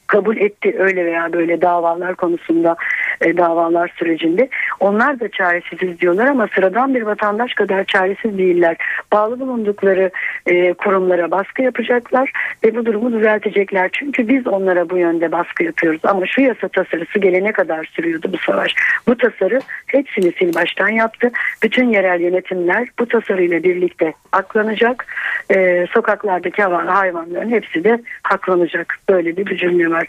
kabul 0.08 0.38
etti 0.38 0.76
öyle 0.80 1.06
veya 1.06 1.34
böyle 1.34 1.62
davalar 1.62 2.16
konusunda 2.16 2.76
e, 3.22 3.38
davalar 3.38 3.94
sürecinde. 3.96 4.50
Onlar 4.80 5.20
da 5.20 5.30
çaresiziz 5.30 6.00
diyorlar 6.00 6.28
ama 6.28 6.48
sıradan 6.56 6.96
bir 6.96 7.02
vatandaş 7.02 7.54
kadar 7.54 7.84
çaresiz 7.84 8.38
değiller. 8.38 8.78
Bağlı 9.14 9.40
bulundukları 9.40 10.12
e, 10.46 10.74
kurumlara 10.74 11.32
baskı 11.32 11.62
yapacaklar 11.62 12.32
ve 12.64 12.76
bu 12.76 12.86
durumu 12.86 13.14
düzeltecekler. 13.14 13.90
Çünkü 13.94 14.28
biz 14.28 14.48
onlara 14.48 14.90
bu 14.90 14.98
yönde 14.98 15.32
baskı 15.32 15.64
yapıyoruz. 15.64 16.02
Ama 16.04 16.26
şu 16.26 16.42
yasa 16.42 16.68
tasarısı 16.68 17.20
gelene 17.20 17.52
kadar 17.52 17.86
sürüyordu 17.86 18.30
bu 18.34 18.38
savaş. 18.38 18.76
Bu 19.08 19.18
tasarı 19.18 19.62
hepsini 19.88 20.32
sil 20.38 20.52
baştan 20.56 20.90
yaptı. 20.90 21.32
Bütün 21.64 21.90
yerel 21.90 22.22
yönetimler 22.22 22.88
bu 23.00 23.06
tasarıyla 23.08 23.64
birlikte 23.64 24.14
aklanacak. 24.32 25.06
E, 25.56 25.88
sokaklardaki 25.94 26.64
hayvanların 26.64 27.50
hepsi 27.50 27.84
de 27.84 28.02
haklanacak. 28.24 29.00
Böyle 29.10 29.38
bir 29.38 29.58
cümle 29.58 29.90
var. 29.90 30.08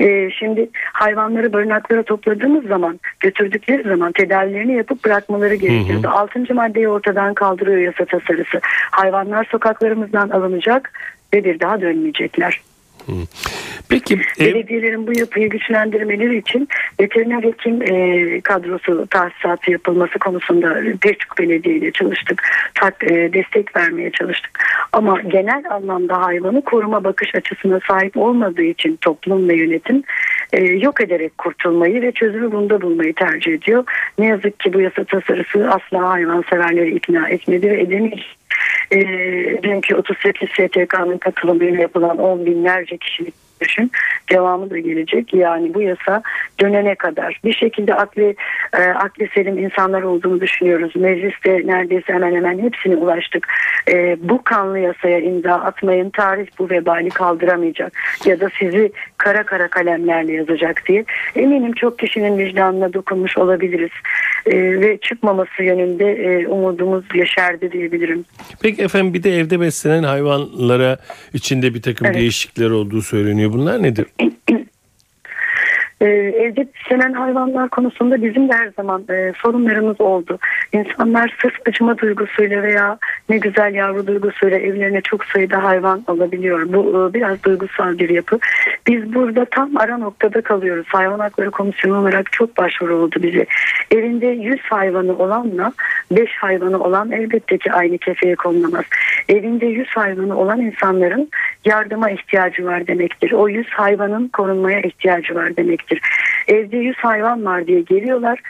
Ee, 0.00 0.30
şimdi 0.30 0.70
hayvanları 0.92 1.52
barınaklara 1.52 2.02
topladığımız 2.02 2.64
zaman 2.64 3.00
götürdükleri 3.20 3.82
zaman 3.82 4.12
tedavilerini 4.12 4.72
yapıp 4.72 5.04
bırakmaları 5.04 5.54
gerekiyordu. 5.54 6.08
Hı 6.08 6.10
hı. 6.10 6.12
Altıncı 6.12 6.54
maddeyi 6.54 6.88
ortadan 6.88 7.34
kaldırıyor 7.34 7.78
yasa 7.78 8.04
tasarısı. 8.04 8.60
Hayvanlar 8.90 9.44
sokaklarımızdan 9.44 10.28
alınacak 10.28 10.92
ve 11.34 11.44
bir 11.44 11.60
daha 11.60 11.80
dönmeyecekler. 11.80 12.60
Peki 13.88 14.20
belediyelerin 14.40 15.06
bu 15.06 15.18
yapıyı 15.18 15.48
güçlendirmeleri 15.48 16.38
için 16.38 16.68
veteriner 17.00 17.42
hekim 17.42 17.82
e, 17.82 18.40
kadrosu 18.40 19.06
tahsisatı 19.06 19.70
yapılması 19.70 20.18
konusunda 20.18 20.76
pek 21.00 21.20
çok 21.20 21.38
belediyeyle 21.38 21.92
çalıştık. 21.92 22.42
Tak, 22.74 23.04
e, 23.04 23.32
destek 23.32 23.76
vermeye 23.76 24.10
çalıştık. 24.10 24.64
Ama 24.92 25.20
genel 25.20 25.62
anlamda 25.70 26.22
hayvanı 26.22 26.64
koruma 26.64 27.04
bakış 27.04 27.34
açısına 27.34 27.80
sahip 27.88 28.16
olmadığı 28.16 28.62
için 28.62 28.96
toplum 28.96 29.48
ve 29.48 29.56
yönetim 29.56 30.02
e, 30.52 30.64
yok 30.64 31.00
ederek 31.00 31.38
kurtulmayı 31.38 32.02
ve 32.02 32.12
çözümü 32.12 32.52
bunda 32.52 32.80
bulmayı 32.80 33.14
tercih 33.14 33.52
ediyor. 33.52 33.84
Ne 34.18 34.26
yazık 34.26 34.60
ki 34.60 34.72
bu 34.72 34.80
yasa 34.80 35.04
tasarısı 35.04 35.70
asla 35.70 36.08
hayvan 36.08 36.44
severleri 36.50 36.96
ikna 36.96 37.28
etmedi 37.28 37.70
ve 37.70 37.80
edemeyecek 37.80 38.37
e, 38.90 38.98
dünkü 39.62 39.94
38 39.94 40.48
STK'nın 40.48 41.18
katılımıyla 41.18 41.80
yapılan 41.80 42.18
on 42.18 42.46
binlerce 42.46 42.96
kişilik 42.96 43.47
düşün. 43.60 43.90
Devamı 44.30 44.70
da 44.70 44.78
gelecek. 44.78 45.34
Yani 45.34 45.74
bu 45.74 45.82
yasa 45.82 46.22
dönene 46.60 46.94
kadar 46.94 47.40
bir 47.44 47.52
şekilde 47.52 47.94
akli 47.94 48.36
e, 48.78 48.82
akli 48.82 49.28
selim 49.34 49.58
insanlar 49.58 50.02
olduğunu 50.02 50.40
düşünüyoruz. 50.40 50.96
Mecliste 50.96 51.62
neredeyse 51.64 52.12
hemen 52.12 52.34
hemen 52.34 52.58
hepsini 52.58 52.96
ulaştık. 52.96 53.48
E, 53.88 54.16
bu 54.20 54.42
kanlı 54.44 54.78
yasaya 54.78 55.20
imza 55.20 55.52
atmayın. 55.52 56.10
Tarih 56.10 56.46
bu 56.58 56.70
vebali 56.70 57.08
kaldıramayacak. 57.08 57.92
Ya 58.24 58.40
da 58.40 58.48
sizi 58.58 58.92
kara 59.16 59.42
kara 59.42 59.68
kalemlerle 59.68 60.32
yazacak 60.32 60.82
diye. 60.88 61.04
Eminim 61.36 61.72
çok 61.72 61.98
kişinin 61.98 62.38
vicdanına 62.38 62.92
dokunmuş 62.92 63.38
olabiliriz. 63.38 63.90
E, 64.46 64.80
ve 64.80 64.98
çıkmaması 64.98 65.62
yönünde 65.62 66.12
e, 66.12 66.46
umudumuz 66.46 67.04
yeşerdi 67.14 67.72
diyebilirim. 67.72 68.24
Peki 68.62 68.82
efendim 68.82 69.14
bir 69.14 69.22
de 69.22 69.36
evde 69.36 69.60
beslenen 69.60 70.02
hayvanlara 70.02 70.98
içinde 71.32 71.74
bir 71.74 71.82
takım 71.82 72.06
evet. 72.06 72.16
değişiklikler 72.16 72.70
olduğu 72.70 73.02
söyleniyor. 73.02 73.47
Bunlar 73.52 73.82
nedir? 73.82 74.06
e, 76.00 76.06
evde 76.06 76.66
beslenen 76.74 77.12
hayvanlar 77.12 77.68
konusunda 77.68 78.22
bizim 78.22 78.48
de 78.48 78.52
her 78.52 78.68
zaman 78.76 79.04
e, 79.10 79.32
sorunlarımız 79.42 80.00
oldu. 80.00 80.38
İnsanlar 80.72 81.36
sırf 81.42 81.54
acıma 81.68 81.98
duygusuyla 81.98 82.62
veya 82.62 82.98
ne 83.28 83.38
güzel 83.38 83.74
yavru 83.74 84.06
duygusuyla 84.06 84.58
evlerine 84.58 85.00
çok 85.00 85.24
sayıda 85.24 85.64
hayvan 85.64 86.04
alabiliyor. 86.06 86.72
Bu 86.72 86.80
e, 87.10 87.14
biraz 87.14 87.42
duygusal 87.42 87.98
bir 87.98 88.08
yapı. 88.08 88.38
Biz 88.86 89.14
burada 89.14 89.44
tam 89.44 89.76
ara 89.76 89.98
noktada 89.98 90.40
kalıyoruz. 90.40 90.86
Hayvan 90.88 91.18
Hakları 91.18 91.50
Komisyonu 91.50 92.00
olarak 92.00 92.32
çok 92.32 92.56
başvuru 92.56 92.96
oldu 92.96 93.16
bize. 93.22 93.46
Evinde 93.90 94.26
100 94.26 94.60
hayvanı 94.60 95.18
olanla 95.18 95.72
5 96.10 96.30
hayvanı 96.36 96.78
olan 96.84 97.12
elbette 97.12 97.58
ki 97.58 97.72
aynı 97.72 97.98
kefeye 97.98 98.34
konulamaz. 98.34 98.84
Evinde 99.28 99.66
100 99.66 99.88
hayvanı 99.88 100.38
olan 100.38 100.60
insanların 100.60 101.30
yardıma 101.64 102.10
ihtiyacı 102.10 102.64
var 102.64 102.86
demektir. 102.86 103.32
O 103.32 103.48
100 103.48 103.68
hayvanın 103.68 104.28
korunmaya 104.28 104.80
ihtiyacı 104.80 105.34
var 105.34 105.56
demektir. 105.56 105.87
Evde 106.48 106.76
100 106.76 106.96
hayvan 106.96 107.44
var 107.44 107.66
diye 107.66 107.80
geliyorlar 107.80 108.40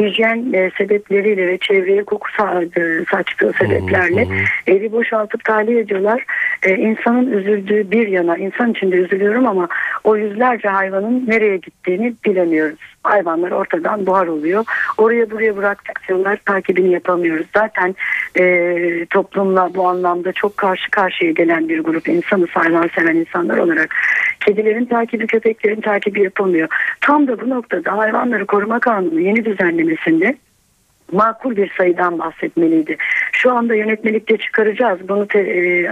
hijyen 0.00 0.52
e, 0.52 0.70
sebepleriyle 0.78 1.46
ve 1.46 1.58
çevreye 1.58 2.04
koku 2.04 2.28
sa- 2.28 3.10
saçtığı 3.10 3.52
sebeplerle 3.52 4.28
evi 4.66 4.92
boşaltıp 4.92 5.44
tahliye 5.44 5.80
ediyorlar. 5.80 6.24
E, 6.62 6.76
insanın 6.76 7.32
üzüldüğü 7.32 7.90
bir 7.90 8.08
yana, 8.08 8.36
insan 8.36 8.70
içinde 8.70 8.96
üzülüyorum 8.96 9.46
ama 9.46 9.68
o 10.04 10.16
yüzlerce 10.16 10.68
hayvanın 10.68 11.24
nereye 11.26 11.56
gittiğini 11.56 12.14
bilemiyoruz. 12.24 12.78
Hayvanlar 13.02 13.50
ortadan 13.50 14.06
buhar 14.06 14.26
oluyor. 14.26 14.64
Oraya 14.98 15.30
buraya 15.30 15.56
bıraktık 15.56 16.08
diyorlar 16.08 16.38
takibini 16.46 16.92
yapamıyoruz. 16.92 17.46
Zaten 17.56 17.94
e, 18.38 19.06
toplumla 19.10 19.74
bu 19.74 19.88
anlamda 19.88 20.32
çok 20.32 20.56
karşı 20.56 20.90
karşıya 20.90 21.30
gelen 21.30 21.68
bir 21.68 21.80
grup 21.80 22.08
insanız 22.08 22.48
hayvan 22.50 22.90
seven 22.98 23.16
insanlar 23.16 23.58
olarak. 23.58 23.94
Kedilerin 24.40 24.84
takibi, 24.84 25.26
köpeklerin 25.26 25.80
takibi 25.80 26.22
yapılmıyor. 26.22 26.68
Tam 27.00 27.28
da 27.28 27.40
bu 27.40 27.50
noktada 27.50 27.98
hayvanları 27.98 28.46
koruma 28.46 28.80
kanunu 28.80 29.20
yeni 29.20 29.44
düzenlemesinde 29.44 30.36
makul 31.12 31.56
bir 31.56 31.72
sayıdan 31.76 32.18
bahsetmeliydi. 32.18 32.96
Şu 33.32 33.52
anda 33.52 33.74
yönetmelikte 33.74 34.36
çıkaracağız. 34.36 35.08
Bunu 35.08 35.28
te, 35.28 35.38
e, 35.38 35.86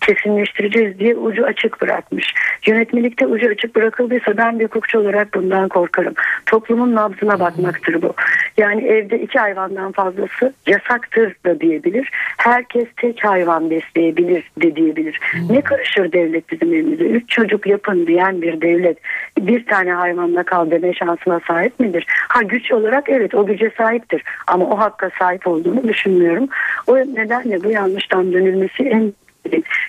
kesinleştireceğiz 0.00 0.98
diye 0.98 1.16
ucu 1.16 1.44
açık 1.44 1.80
bırakmış. 1.80 2.34
Yönetmelikte 2.66 3.26
ucu 3.26 3.48
açık 3.48 3.76
bırakıldıysa 3.76 4.36
ben 4.36 4.58
bir 4.60 4.64
hukukçu 4.64 4.98
olarak 4.98 5.34
bundan 5.34 5.68
korkarım. 5.68 6.14
Toplumun 6.46 6.94
nabzına 6.94 7.40
bakmaktır 7.40 8.02
bu. 8.02 8.14
Yani 8.58 8.86
evde 8.86 9.20
iki 9.20 9.38
hayvandan 9.38 9.92
fazlası 9.92 10.52
yasaktır 10.66 11.34
da 11.46 11.60
diyebilir. 11.60 12.10
Herkes 12.36 12.86
tek 12.96 13.24
hayvan 13.24 13.70
besleyebilir 13.70 14.50
de 14.62 14.76
diyebilir. 14.76 15.20
Ne 15.50 15.60
karışır 15.60 16.12
devlet 16.12 16.52
bizim 16.52 16.72
evimize? 16.72 17.04
Üç 17.04 17.28
çocuk 17.28 17.66
yapın 17.66 18.06
diyen 18.06 18.42
bir 18.42 18.60
devlet 18.60 18.98
bir 19.38 19.66
tane 19.66 19.92
hayvanla 19.92 20.42
kal 20.42 20.70
deme 20.70 20.94
şansına 20.94 21.40
sahip 21.48 21.80
midir? 21.80 22.06
Ha 22.08 22.42
güç 22.42 22.72
olarak 22.72 23.08
evet 23.08 23.34
o 23.34 23.46
güce 23.46 23.70
sahiptir. 23.78 24.22
Ama 24.46 24.64
o 24.64 24.78
hakka 24.78 25.10
sahip 25.18 25.46
olduğunu 25.46 25.88
düşünmüyorum. 25.88 26.48
O 26.86 26.96
nedenle 26.96 27.64
bu 27.64 27.70
yanlıştan 27.70 28.32
dönülmesi 28.32 28.82
en 28.82 29.12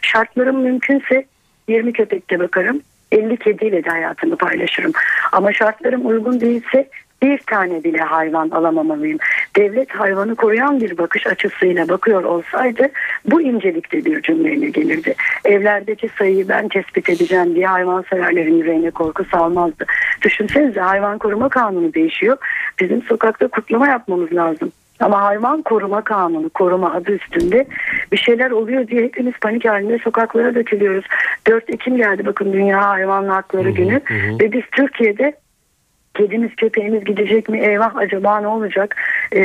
Şartlarım 0.02 0.62
mümkünse 0.62 1.26
20 1.68 1.94
köpekte 1.94 2.40
bakarım. 2.40 2.82
50 3.12 3.38
kediyle 3.38 3.84
de 3.84 3.90
hayatımı 3.90 4.36
paylaşırım. 4.36 4.92
Ama 5.32 5.54
şartlarım 5.54 6.08
uygun 6.08 6.42
değilse 6.42 6.90
bir 7.22 7.38
tane 7.38 7.84
bile 7.84 7.98
hayvan 7.98 8.50
alamamalıyım. 8.50 9.18
Devlet 9.56 9.92
hayvanı 9.92 10.36
koruyan 10.36 10.82
bir 10.82 10.98
bakış 10.98 11.28
açısıyla 11.28 11.90
bakıyor 11.90 12.24
olsaydı 12.24 12.88
bu 13.26 13.42
incelikte 13.42 14.06
bir 14.06 14.22
cümleyle 14.22 14.70
gelirdi. 14.70 15.16
Evlerdeki 15.46 16.10
sayıyı 16.18 16.50
ben 16.50 16.68
tespit 16.68 17.10
edeceğim 17.10 17.56
diye 17.56 17.68
hayvan 17.68 18.06
severlerin 18.10 18.58
yüreğine 18.58 18.92
korku 18.92 19.26
salmazdı. 19.26 19.86
Düşünsenize 20.22 20.80
hayvan 20.80 21.18
koruma 21.18 21.50
kanunu 21.50 21.94
değişiyor. 21.94 22.38
Bizim 22.80 23.02
sokakta 23.02 23.48
kutlama 23.48 23.88
yapmamız 23.88 24.34
lazım. 24.34 24.72
Ama 25.00 25.22
hayvan 25.22 25.62
koruma 25.62 26.04
kanunu 26.04 26.50
koruma 26.50 26.94
adı 26.94 27.12
üstünde 27.12 27.66
bir 28.12 28.18
şeyler 28.18 28.52
oluyor 28.52 28.88
diye 28.88 29.04
hepimiz 29.04 29.34
panik 29.42 29.66
halinde 29.66 29.98
sokaklara 29.98 30.56
dökülüyoruz. 30.56 31.06
4 31.48 31.70
Ekim 31.70 31.98
geldi 31.98 32.26
bakın 32.26 32.54
Dünya 32.54 32.90
Hayvan 32.90 33.28
Hakları 33.28 33.70
Günü 33.70 34.02
hı. 34.06 34.40
ve 34.40 34.52
biz 34.52 34.64
Türkiye'de 34.72 35.34
kedimiz 36.20 36.56
köpeğimiz 36.56 37.04
gidecek 37.04 37.50
mi 37.50 37.60
eyvah 37.60 37.96
acaba 37.96 38.42
ne 38.42 38.48
olacak 38.48 38.96
e, 39.32 39.40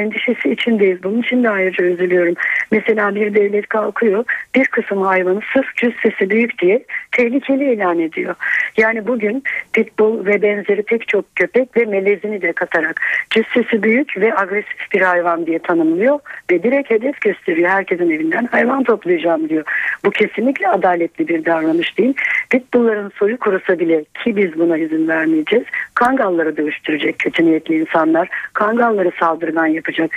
endişesi 0.00 0.50
içindeyiz. 0.50 1.02
Bunun 1.02 1.22
için 1.22 1.44
de 1.44 1.50
ayrıca 1.50 1.84
üzülüyorum. 1.84 2.34
Mesela 2.70 3.14
bir 3.14 3.34
devlet 3.34 3.68
kalkıyor 3.68 4.24
bir 4.54 4.64
kısım 4.64 5.02
hayvanı 5.02 5.40
sırf 5.52 5.76
cüssesi 5.76 6.30
büyük 6.30 6.58
diye 6.58 6.84
tehlikeli 7.12 7.72
ilan 7.72 7.98
ediyor. 7.98 8.34
Yani 8.76 9.06
bugün 9.06 9.42
pitbull 9.72 10.26
ve 10.26 10.42
benzeri 10.42 10.82
pek 10.82 11.08
çok 11.08 11.36
köpek 11.36 11.76
ve 11.76 11.84
melezini 11.84 12.42
de 12.42 12.52
katarak 12.52 13.00
cüssesi 13.30 13.82
büyük 13.82 14.16
ve 14.16 14.36
agresif 14.36 14.92
bir 14.94 15.00
hayvan 15.00 15.46
diye 15.46 15.58
tanımlıyor 15.58 16.18
ve 16.50 16.62
direkt 16.62 16.90
hedef 16.90 17.20
gösteriyor. 17.20 17.68
Herkesin 17.68 18.10
evinden 18.10 18.48
hayvan 18.50 18.84
toplayacağım 18.84 19.48
diyor. 19.48 19.64
Bu 20.04 20.10
kesinlikle 20.10 20.68
adaletli 20.68 21.28
bir 21.28 21.44
davranış 21.44 21.98
değil. 21.98 22.14
Pitbullların 22.50 23.12
soyu 23.18 23.38
kurusa 23.38 23.78
bile 23.78 24.04
ki 24.24 24.36
biz 24.36 24.58
buna 24.58 24.78
izin 24.78 25.08
vermeyeceğiz. 25.08 25.64
Kangalları 26.00 26.56
dövüştürecek 26.56 27.18
kötü 27.18 27.46
niyetli 27.46 27.80
insanlar. 27.80 28.28
Kangalları 28.52 29.12
saldırgan 29.20 29.66
yapacak. 29.66 30.10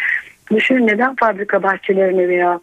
Düşünün 0.52 0.88
neden 0.88 1.15
fabrika 1.15 1.63
bahçelerine 1.63 2.28
veya 2.28 2.60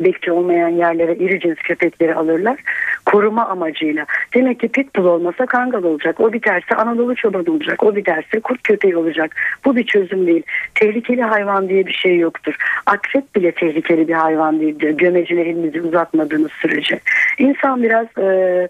bekçi 0.00 0.32
olmayan 0.32 0.68
yerlere 0.68 1.14
iri 1.16 1.40
cins 1.40 1.56
köpekleri 1.56 2.14
alırlar. 2.14 2.58
Koruma 3.06 3.46
amacıyla. 3.46 4.06
Demek 4.34 4.60
ki 4.60 4.68
pitbull 4.68 5.04
olmasa 5.04 5.46
kangal 5.46 5.82
olacak. 5.82 6.20
O 6.20 6.32
biterse 6.32 6.74
Anadolu 6.74 7.14
çoban 7.14 7.46
olacak. 7.46 7.82
O 7.82 7.96
biterse 7.96 8.40
kurt 8.40 8.62
köpeği 8.62 8.96
olacak. 8.96 9.36
Bu 9.64 9.76
bir 9.76 9.86
çözüm 9.86 10.26
değil. 10.26 10.42
Tehlikeli 10.74 11.22
hayvan 11.22 11.68
diye 11.68 11.86
bir 11.86 11.92
şey 11.92 12.18
yoktur. 12.18 12.54
Akrep 12.86 13.34
bile 13.34 13.52
tehlikeli 13.52 14.08
bir 14.08 14.14
hayvan 14.14 14.60
değildir. 14.60 14.90
Gömecine 14.90 15.40
elinizi 15.40 15.82
uzatmadığınız 15.82 16.52
sürece. 16.52 17.00
İnsan 17.38 17.82
biraz... 17.82 18.06
E, 18.18 18.68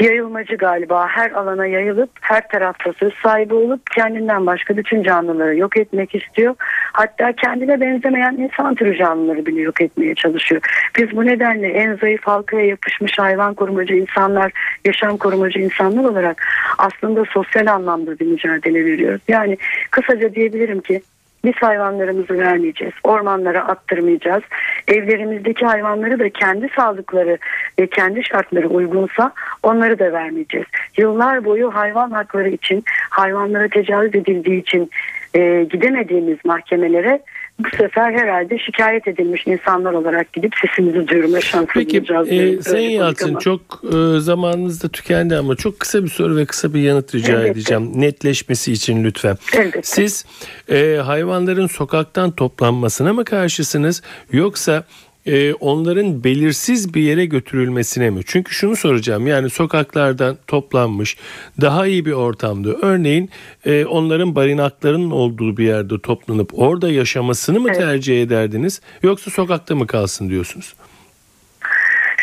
yayılmacı 0.00 0.56
galiba 0.56 1.08
her 1.08 1.30
alana 1.30 1.66
yayılıp 1.66 2.10
her 2.20 2.48
tarafta 2.48 2.92
söz 2.92 3.14
sahibi 3.14 3.54
olup 3.54 3.80
kendinden 3.90 4.46
başka 4.46 4.76
bütün 4.76 5.02
canlıları 5.02 5.56
yok 5.56 5.76
etmek 5.76 6.14
istiyor. 6.14 6.54
Hatta 6.92 7.32
kendine 7.32 7.80
benzemeyen 7.80 8.32
insan 8.32 8.74
türü 8.74 8.96
canlıları 8.96 9.46
bile 9.46 9.60
yok 9.60 9.80
etmeye 9.80 10.14
çalışıyor. 10.14 10.60
Biz 10.98 11.16
bu 11.16 11.26
nedenle 11.26 11.68
en 11.68 11.96
zayıf 11.96 12.26
halkaya 12.26 12.66
yapışmış 12.66 13.18
hayvan 13.18 13.54
korumacı 13.54 13.94
insanlar, 13.94 14.52
yaşam 14.84 15.16
korumacı 15.16 15.58
insanlar 15.58 16.04
olarak 16.04 16.46
aslında 16.78 17.24
sosyal 17.24 17.66
anlamda 17.66 18.18
bir 18.18 18.26
mücadele 18.26 18.84
veriyoruz. 18.84 19.20
Yani 19.28 19.56
kısaca 19.90 20.34
diyebilirim 20.34 20.80
ki 20.80 21.02
biz 21.46 21.54
hayvanlarımızı 21.54 22.38
vermeyeceğiz. 22.38 22.94
Ormanlara 23.04 23.68
attırmayacağız. 23.68 24.42
Evlerimizdeki 24.88 25.66
hayvanları 25.66 26.18
da 26.18 26.28
kendi 26.28 26.68
sağlıkları 26.76 27.38
ve 27.78 27.86
kendi 27.86 28.24
şartları 28.24 28.68
uygunsa 28.68 29.32
onları 29.62 29.98
da 29.98 30.12
vermeyeceğiz. 30.12 30.66
Yıllar 30.96 31.44
boyu 31.44 31.74
hayvan 31.74 32.10
hakları 32.10 32.48
için, 32.48 32.84
hayvanlara 33.10 33.68
tecavüz 33.68 34.14
edildiği 34.14 34.60
için 34.60 34.90
e, 35.34 35.64
gidemediğimiz 35.70 36.38
mahkemelere 36.44 37.20
bu 37.58 37.68
sefer 37.76 38.12
herhalde 38.12 38.58
şikayet 38.58 39.08
edilmiş 39.08 39.46
insanlar 39.46 39.92
olarak 39.92 40.32
gidip 40.32 40.52
sesimizi 40.66 41.08
duyurma 41.08 41.40
şansı 41.40 41.68
Peki, 41.74 41.98
bulacağız. 42.00 42.28
Peki 42.28 42.62
Sayın 42.62 42.90
Yalçın 42.90 43.36
çok 43.38 43.60
e, 43.84 44.20
zamanınız 44.20 44.82
da 44.82 44.88
tükendi 44.88 45.36
ama 45.36 45.56
çok 45.56 45.80
kısa 45.80 46.04
bir 46.04 46.08
soru 46.08 46.36
ve 46.36 46.44
kısa 46.46 46.74
bir 46.74 46.80
yanıt 46.80 47.14
rica 47.14 47.32
Elbette. 47.32 47.50
edeceğim. 47.50 48.00
Netleşmesi 48.00 48.72
için 48.72 49.04
lütfen. 49.04 49.36
Elbette. 49.54 49.82
Siz 49.82 50.26
e, 50.70 50.96
hayvanların 51.04 51.66
sokaktan 51.66 52.30
toplanmasına 52.30 53.12
mı 53.12 53.24
karşısınız 53.24 54.02
yoksa 54.32 54.84
e, 55.26 55.54
onların 55.54 56.24
belirsiz 56.24 56.94
bir 56.94 57.00
yere 57.00 57.26
götürülmesine 57.26 58.10
mi? 58.10 58.20
Çünkü 58.26 58.54
şunu 58.54 58.76
soracağım 58.76 59.26
yani 59.26 59.50
sokaklardan 59.50 60.36
toplanmış 60.46 61.16
daha 61.60 61.86
iyi 61.86 62.06
bir 62.06 62.12
ortamda 62.12 62.68
örneğin 62.82 63.30
e, 63.64 63.84
onların 63.84 64.34
barınaklarının 64.34 65.10
olduğu 65.10 65.56
bir 65.56 65.64
yerde 65.64 66.00
toplanıp 66.00 66.50
orada 66.58 66.90
yaşamasını 66.90 67.60
mı 67.60 67.68
evet. 67.68 67.78
tercih 67.78 68.22
ederdiniz 68.22 68.80
yoksa 69.02 69.30
sokakta 69.30 69.74
mı 69.74 69.86
kalsın 69.86 70.28
diyorsunuz? 70.28 70.74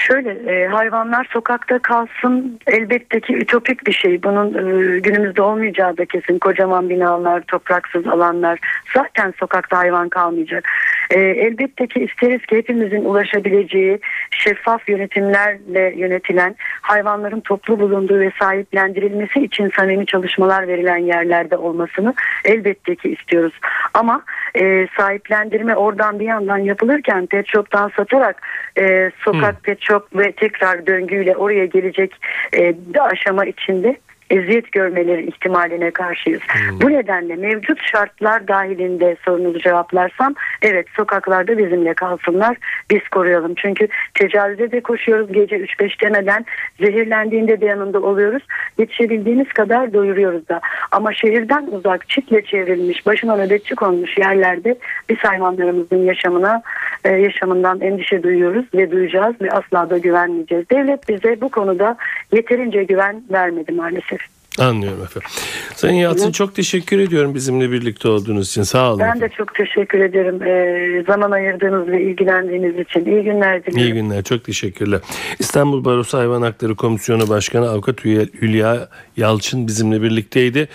Şöyle 0.07 0.29
e, 0.31 0.67
hayvanlar 0.67 1.27
sokakta 1.33 1.79
kalsın 1.79 2.59
elbette 2.67 3.19
ki 3.19 3.35
ütopik 3.35 3.87
bir 3.87 3.91
şey. 3.91 4.23
Bunun 4.23 4.53
e, 4.53 4.99
günümüzde 4.99 5.41
olmayacağı 5.41 5.97
da 5.97 6.05
kesin. 6.05 6.39
Kocaman 6.39 6.89
binalar, 6.89 7.41
topraksız 7.41 8.07
alanlar 8.07 8.59
zaten 8.95 9.33
sokakta 9.39 9.77
hayvan 9.77 10.09
kalmayacak. 10.09 10.69
E, 11.09 11.19
elbette 11.19 11.87
ki 11.87 11.99
isteriz 11.99 12.45
ki 12.45 12.57
hepimizin 12.57 13.05
ulaşabileceği 13.05 13.99
şeffaf 14.31 14.89
yönetimlerle 14.89 15.93
yönetilen 15.97 16.55
hayvanların 16.81 17.39
toplu 17.39 17.79
bulunduğu 17.79 18.19
ve 18.19 18.31
sahiplendirilmesi 18.39 19.39
için 19.39 19.71
samimi 19.75 20.05
çalışmalar 20.05 20.67
verilen 20.67 20.97
yerlerde 20.97 21.57
olmasını 21.57 22.13
elbette 22.45 22.95
ki 22.95 23.09
istiyoruz. 23.09 23.53
Ama 23.93 24.23
e, 24.55 24.87
sahiplendirme 24.97 25.75
oradan 25.75 26.19
bir 26.19 26.25
yandan 26.25 26.57
yapılırken 26.57 27.25
pet 27.25 27.47
shop'tan 27.47 27.91
satarak 27.97 28.41
e, 28.77 29.11
sokak 29.25 29.55
hmm. 29.55 29.61
pet 29.63 29.81
shop 29.81 30.07
ve 30.15 30.31
tekrar 30.31 30.87
döngüyle 30.87 31.35
oraya 31.35 31.65
gelecek 31.65 32.15
e, 32.57 32.75
aşama 32.99 33.45
içinde 33.45 33.97
eziyet 34.29 34.71
görmeleri 34.71 35.27
ihtimaline 35.27 35.91
karşıyız. 35.91 36.41
Hmm. 36.41 36.81
Bu 36.81 36.89
nedenle 36.89 37.35
mevcut 37.35 37.79
şartlar 37.91 38.47
dahilinde 38.47 39.15
sorunuzu 39.25 39.59
cevaplarsam 39.59 40.35
evet 40.61 40.87
sokaklarda 40.95 41.57
bizimle 41.57 41.93
kalsınlar 41.93 42.57
biz 42.91 43.07
koruyalım. 43.09 43.53
Çünkü 43.55 43.87
tecavüze 44.13 44.71
de 44.71 44.81
koşuyoruz 44.81 45.31
gece 45.33 45.55
3-5 45.55 46.01
demeden 46.01 46.45
zehirlendiğinde 46.79 47.61
de 47.61 47.65
yanında 47.65 48.01
oluyoruz. 48.01 48.43
Yetişebildiğimiz 48.77 49.47
kadar 49.47 49.93
doyuruyoruz 49.93 50.49
da. 50.49 50.61
Ama 50.91 51.13
şehirden 51.13 51.67
uzak 51.71 52.09
çitle 52.09 52.45
çevrilmiş 52.45 53.05
başına 53.05 53.35
nöbetçi 53.35 53.75
konmuş 53.75 54.17
yerlerde 54.17 54.75
biz 55.09 55.17
hayvanlarımızın 55.17 56.03
yaşamına 56.05 56.61
e, 57.03 57.09
yaşamından 57.09 57.81
endişe 57.81 58.23
duyuyoruz 58.23 58.65
ve 58.73 58.91
duyacağız 58.91 59.35
ve 59.41 59.51
asla 59.51 59.89
da 59.89 59.97
güvenmeyeceğiz. 59.97 60.69
Devlet 60.69 61.09
bize 61.09 61.41
bu 61.41 61.49
konuda 61.49 61.97
yeterince 62.31 62.83
güven 62.83 63.23
vermedi 63.31 63.71
maalesef. 63.71 64.22
Anlıyorum 64.59 65.03
efendim. 65.03 65.29
Sayın 65.75 65.95
Yalçın 65.95 66.31
çok 66.31 66.55
teşekkür 66.55 66.99
ediyorum 66.99 67.35
bizimle 67.35 67.71
birlikte 67.71 68.07
olduğunuz 68.07 68.49
için. 68.49 68.63
Sağ 68.63 68.89
olun. 68.89 68.99
Ben 68.99 69.05
efendim. 69.05 69.29
de 69.29 69.33
çok 69.37 69.55
teşekkür 69.55 69.99
ederim. 69.99 70.43
Ee, 70.43 71.03
zaman 71.07 71.31
ayırdığınız 71.31 71.87
ve 71.87 72.03
ilgilendiğiniz 72.03 72.79
için. 72.79 73.05
İyi 73.05 73.23
günler 73.23 73.65
diliyorum. 73.65 73.93
İyi 73.93 73.93
günler. 73.93 74.23
Çok 74.23 74.43
teşekkürler. 74.43 74.99
İstanbul 75.39 75.85
Barosu 75.85 76.17
Hayvan 76.17 76.41
Hakları 76.41 76.75
Komisyonu 76.75 77.29
Başkanı 77.29 77.69
Avukat 77.69 78.05
Hülya 78.05 78.89
Yalçın 79.17 79.67
bizimle 79.67 80.01
birlikteydi. 80.01 80.67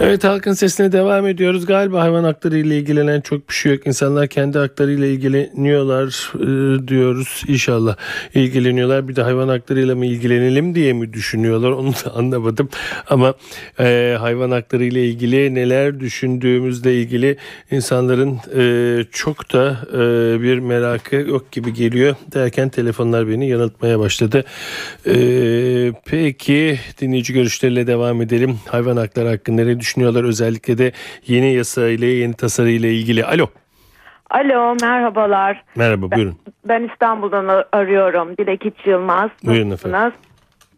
Evet 0.00 0.24
halkın 0.24 0.52
sesine 0.52 0.92
devam 0.92 1.26
ediyoruz. 1.26 1.66
Galiba 1.66 2.00
hayvan 2.00 2.24
hakları 2.24 2.58
ile 2.58 2.78
ilgilenen 2.78 3.20
çok 3.20 3.48
bir 3.48 3.54
şey 3.54 3.72
yok. 3.72 3.86
İnsanlar 3.86 4.28
kendi 4.28 4.58
haklarıyla 4.58 5.06
ilgileniyorlar 5.06 6.32
e, 6.34 6.88
diyoruz. 6.88 7.42
İnşallah 7.48 7.96
ilgileniyorlar. 8.34 9.08
Bir 9.08 9.16
de 9.16 9.22
hayvan 9.22 9.48
haklarıyla 9.48 9.96
mı 9.96 10.06
ilgilenelim 10.06 10.74
diye 10.74 10.92
mi 10.92 11.12
düşünüyorlar 11.12 11.70
onu 11.70 11.92
da 11.92 12.14
anlamadım. 12.14 12.68
Ama 13.10 13.19
e, 13.80 14.16
hayvan 14.20 14.50
hakları 14.50 14.84
ile 14.84 15.06
ilgili 15.06 15.54
neler 15.54 16.00
düşündüğümüzle 16.00 16.94
ilgili 16.94 17.36
insanların 17.70 18.38
e, 18.56 19.04
çok 19.12 19.52
da 19.52 19.76
e, 19.92 19.98
bir 20.42 20.58
merakı 20.58 21.16
yok 21.16 21.52
gibi 21.52 21.72
geliyor 21.72 22.16
derken 22.34 22.68
telefonlar 22.68 23.28
beni 23.28 23.48
yanıltmaya 23.48 23.98
başladı. 23.98 24.44
E, 25.06 25.14
peki 26.06 26.78
dinleyici 27.00 27.32
görüşleriyle 27.32 27.86
devam 27.86 28.22
edelim. 28.22 28.58
Hayvan 28.68 28.96
hakları 28.96 29.28
hakkında 29.28 29.64
ne 29.64 29.80
düşünüyorlar 29.80 30.24
özellikle 30.24 30.78
de 30.78 30.92
yeni 31.26 31.54
yasa 31.54 31.88
ile 31.88 32.06
yeni 32.06 32.34
tasarı 32.34 32.70
ile 32.70 32.94
ilgili. 32.94 33.24
Alo. 33.24 33.46
Alo 34.30 34.76
merhabalar. 34.82 35.64
Merhaba 35.76 36.10
buyurun. 36.10 36.36
Ben, 36.46 36.82
ben 36.82 36.88
İstanbul'dan 36.88 37.64
arıyorum. 37.72 38.36
Dilek 38.36 38.66
İç 38.66 38.86
Yılmaz. 38.86 39.30
Buyurun 39.44 39.70
efendim. 39.70 40.12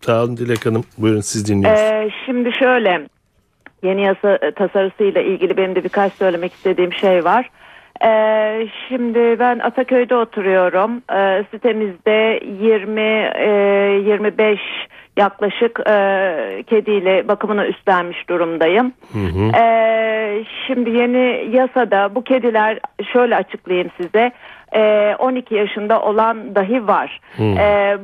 Sağ 0.06 0.22
olun 0.22 0.36
Dilek 0.36 0.66
Hanım. 0.66 0.84
Buyurun 0.98 1.20
siz 1.20 1.48
dinliyoruz. 1.48 1.80
Ee, 1.80 2.10
şimdi 2.26 2.52
şöyle 2.58 3.06
yeni 3.82 4.02
yasa 4.02 4.38
tasarısıyla 4.56 5.20
ilgili 5.20 5.56
benim 5.56 5.74
de 5.74 5.84
birkaç 5.84 6.12
söylemek 6.12 6.52
istediğim 6.52 6.92
şey 6.92 7.24
var. 7.24 7.50
Ee, 8.04 8.68
şimdi 8.88 9.38
ben 9.38 9.58
Ataköy'de 9.58 10.14
oturuyorum. 10.14 11.02
Ee, 11.12 11.44
sitemizde 11.50 12.40
20 12.60 13.00
e, 13.00 13.48
25 14.06 14.60
yaklaşık 15.16 15.80
e, 15.88 16.64
kediyle 16.66 17.28
bakımını 17.28 17.66
üstlenmiş 17.66 18.28
durumdayım. 18.28 18.92
Hı 19.12 19.18
hı. 19.18 19.62
E, 19.62 20.44
şimdi 20.66 20.90
yeni 20.90 21.56
yasada 21.56 22.14
bu 22.14 22.24
kediler 22.24 22.78
şöyle 23.12 23.36
açıklayayım 23.36 23.90
size. 23.96 24.32
12 25.18 25.54
yaşında 25.54 26.02
olan 26.02 26.54
dahi 26.54 26.86
var. 26.86 27.20
Hmm. 27.36 27.56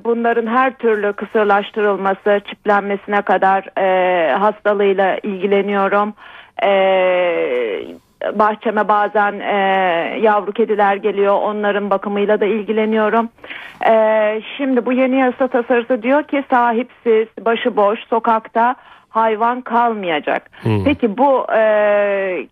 bunların 0.04 0.46
her 0.46 0.74
türlü 0.78 1.12
kısırlaştırılması, 1.12 2.40
çiplenmesine 2.50 3.22
kadar 3.22 3.64
hastalığıyla 4.40 5.18
ilgileniyorum. 5.22 6.14
Bahçeme 8.34 8.88
bazen 8.88 9.32
yavru 10.20 10.52
kediler 10.52 10.96
geliyor, 10.96 11.34
onların 11.42 11.90
bakımıyla 11.90 12.40
da 12.40 12.44
ilgileniyorum. 12.44 13.28
şimdi 14.56 14.86
bu 14.86 14.92
yeni 14.92 15.16
yasa 15.16 15.48
tasarısı 15.48 16.02
diyor 16.02 16.22
ki 16.22 16.44
sahipsiz, 16.50 17.28
başıboş, 17.44 17.98
sokakta 18.10 18.74
hayvan 19.08 19.60
kalmayacak. 19.60 20.50
Hmm. 20.62 20.84
Peki 20.84 21.18
bu 21.18 21.46
e, 21.52 21.60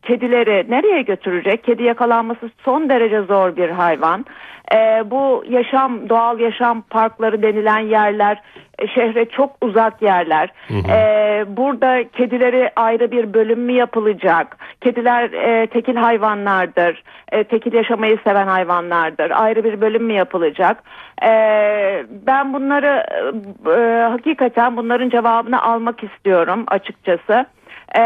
kedileri 0.03 0.71
nereye 0.71 1.03
götürecek? 1.03 1.65
Kedi 1.65 1.83
yakalanması 1.83 2.51
son 2.65 2.89
derece 2.89 3.23
zor 3.23 3.57
bir 3.57 3.69
hayvan. 3.69 4.27
E, 4.75 5.11
bu 5.11 5.45
yaşam 5.49 6.09
doğal 6.09 6.41
yaşam 6.41 6.83
parkları 6.83 7.43
denilen 7.43 7.79
yerler 7.79 8.43
e, 8.79 8.87
şehre 8.89 9.25
çok 9.25 9.57
uzak 9.61 10.03
yerler. 10.03 10.53
Hı 10.69 10.75
hı. 10.75 10.93
E, 10.93 11.45
burada 11.57 12.09
kedileri 12.09 12.71
ayrı 12.77 13.11
bir 13.11 13.35
bölüm 13.35 13.61
mü 13.61 13.73
yapılacak? 13.73 14.57
Kediler 14.81 15.33
e, 15.33 15.67
tekil 15.67 15.97
hayvanlardır. 15.97 17.03
E, 17.33 17.45
tekil 17.45 17.73
yaşamayı 17.73 18.19
seven 18.25 18.47
hayvanlardır. 18.47 19.31
Ayrı 19.31 19.65
bir 19.65 19.81
bölüm 19.81 20.05
mü 20.05 20.13
yapılacak? 20.13 20.83
E, 21.23 21.31
ben 22.27 22.53
bunları 22.53 23.07
e, 23.67 24.03
hakikaten 24.03 24.77
bunların 24.77 25.11
cevabını 25.11 25.63
almak 25.63 26.05
istiyorum 26.05 26.65
açıkçası. 26.69 27.47
E, 27.99 28.03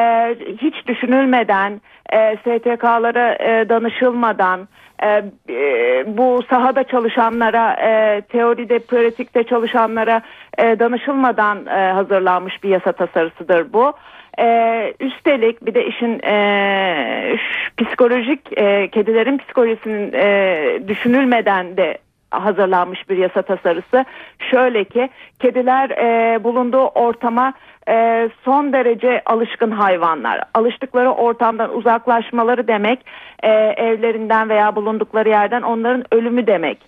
hiç 0.60 0.86
düşünülmeden, 0.86 1.80
e, 2.12 2.36
STK'lara 2.36 3.34
e, 3.34 3.68
danışılmadan, 3.68 4.68
e, 5.02 5.22
e, 5.48 6.04
bu 6.16 6.42
sahada 6.50 6.84
çalışanlara, 6.84 7.72
e, 7.72 8.20
teoride, 8.20 8.78
pratikte 8.78 9.44
çalışanlara 9.44 10.22
e, 10.58 10.78
danışılmadan 10.78 11.66
e, 11.66 11.92
hazırlanmış 11.92 12.62
bir 12.62 12.68
yasa 12.68 12.92
tasarısıdır 12.92 13.72
bu. 13.72 13.92
E, 14.38 14.94
üstelik 15.00 15.66
bir 15.66 15.74
de 15.74 15.86
işin 15.86 16.20
e, 16.22 17.36
psikolojik 17.76 18.58
e, 18.58 18.88
kedilerin 18.88 19.38
psikolojisinin 19.38 20.12
e, 20.12 20.88
düşünülmeden 20.88 21.76
de 21.76 21.98
hazırlanmış 22.30 23.08
bir 23.10 23.16
yasa 23.16 23.42
tasarısı. 23.42 24.04
Şöyle 24.50 24.84
ki 24.84 25.08
kediler 25.38 25.90
e, 25.90 26.44
bulunduğu 26.44 26.86
ortama 26.86 27.52
e, 27.88 28.28
son 28.44 28.72
derece 28.72 29.22
alışkın 29.26 29.70
hayvanlar. 29.70 30.42
Alıştıkları 30.54 31.10
ortamdan 31.10 31.76
uzaklaşmaları 31.76 32.68
demek 32.68 33.06
e, 33.42 33.48
evlerinden 33.76 34.48
veya 34.48 34.76
bulundukları 34.76 35.28
yerden 35.28 35.62
onların 35.62 36.04
ölümü 36.10 36.46
demek. 36.46 36.78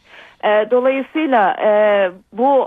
E, 0.44 0.70
dolayısıyla 0.70 1.57
e, 1.64 1.70
bu 2.33 2.66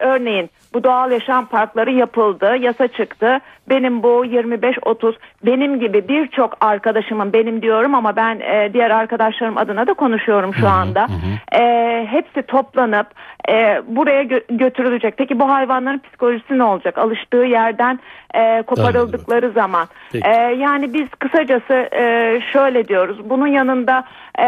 örneğin 0.00 0.50
bu 0.74 0.84
doğal 0.84 1.12
yaşam 1.12 1.46
parkları 1.46 1.90
yapıldı, 1.92 2.56
yasa 2.60 2.88
çıktı. 2.88 3.38
Benim 3.68 4.02
bu 4.02 4.26
25-30 4.26 5.14
benim 5.46 5.80
gibi 5.80 6.08
birçok 6.08 6.64
arkadaşımın 6.64 7.32
benim 7.32 7.62
diyorum 7.62 7.94
ama 7.94 8.16
ben 8.16 8.40
e, 8.40 8.70
diğer 8.72 8.90
arkadaşlarım 8.90 9.58
adına 9.58 9.86
da 9.86 9.94
konuşuyorum 9.94 10.54
şu 10.54 10.68
anda. 10.68 11.06
E, 11.52 12.06
hepsi 12.10 12.42
toplanıp 12.42 13.06
e, 13.48 13.82
buraya 13.86 14.22
gö- 14.22 14.56
götürülecek. 14.58 15.16
Peki 15.16 15.40
bu 15.40 15.48
hayvanların 15.48 15.98
psikolojisi 15.98 16.58
ne 16.58 16.64
olacak? 16.64 16.98
Alıştığı 16.98 17.36
yerden 17.36 18.00
e, 18.34 18.62
koparıldıkları 18.62 19.50
zaman. 19.50 19.86
E, 20.14 20.30
yani 20.36 20.94
biz 20.94 21.08
kısacası 21.18 21.88
e, 21.92 22.40
şöyle 22.52 22.88
diyoruz. 22.88 23.30
Bunun 23.30 23.46
yanında 23.46 24.04
e, 24.38 24.46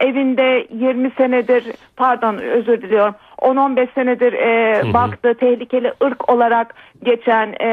evinde 0.00 0.66
20 0.70 1.10
senedir 1.10 1.64
pardon 1.96 2.38
özür 2.38 2.82
diliyorum 2.82 3.14
10-15 3.44 3.94
senedir 3.94 4.32
e, 4.32 4.92
baktığı 4.92 5.34
tehlikeli 5.34 5.92
ırk 6.04 6.30
olarak 6.30 6.74
geçen 7.02 7.54
e, 7.60 7.68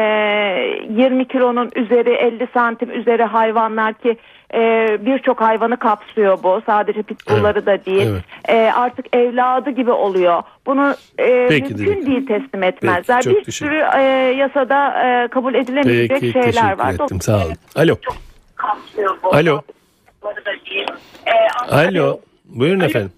20 0.89 1.27
kilonun 1.27 1.69
üzeri 1.75 2.09
50 2.09 2.47
santim 2.53 2.91
üzeri 2.99 3.23
hayvanlar 3.23 3.93
ki 3.93 4.17
e, 4.53 4.59
birçok 5.05 5.41
hayvanı 5.41 5.77
kapsıyor 5.77 6.43
bu 6.43 6.61
sadece 6.65 7.03
pitbullları 7.03 7.59
evet, 7.59 7.65
da 7.65 7.85
değil 7.85 8.07
evet. 8.11 8.23
e, 8.47 8.71
artık 8.71 9.15
evladı 9.15 9.69
gibi 9.69 9.91
oluyor 9.91 10.43
bunu 10.65 10.95
e, 11.19 11.47
Peki, 11.49 11.73
mümkün 11.73 11.95
dedik. 11.95 12.07
değil 12.07 12.27
teslim 12.27 12.63
etmezler 12.63 13.21
Peki, 13.25 13.47
bir 13.47 13.51
sürü 13.51 13.83
e, 13.97 14.01
yasada 14.37 15.03
e, 15.03 15.27
kabul 15.27 15.53
edilemeyecek 15.53 16.21
Peki, 16.21 16.43
şeyler 16.43 16.77
var. 16.79 16.93
Ettim, 16.93 17.21
sağ 17.21 17.45
olun. 17.45 17.55
Alo. 17.75 17.95
Alo. 19.23 19.61
E, 21.25 21.75
Alo. 21.75 22.19
Buyurun 22.45 22.79
Alo. 22.79 22.89
efendim. 22.89 23.11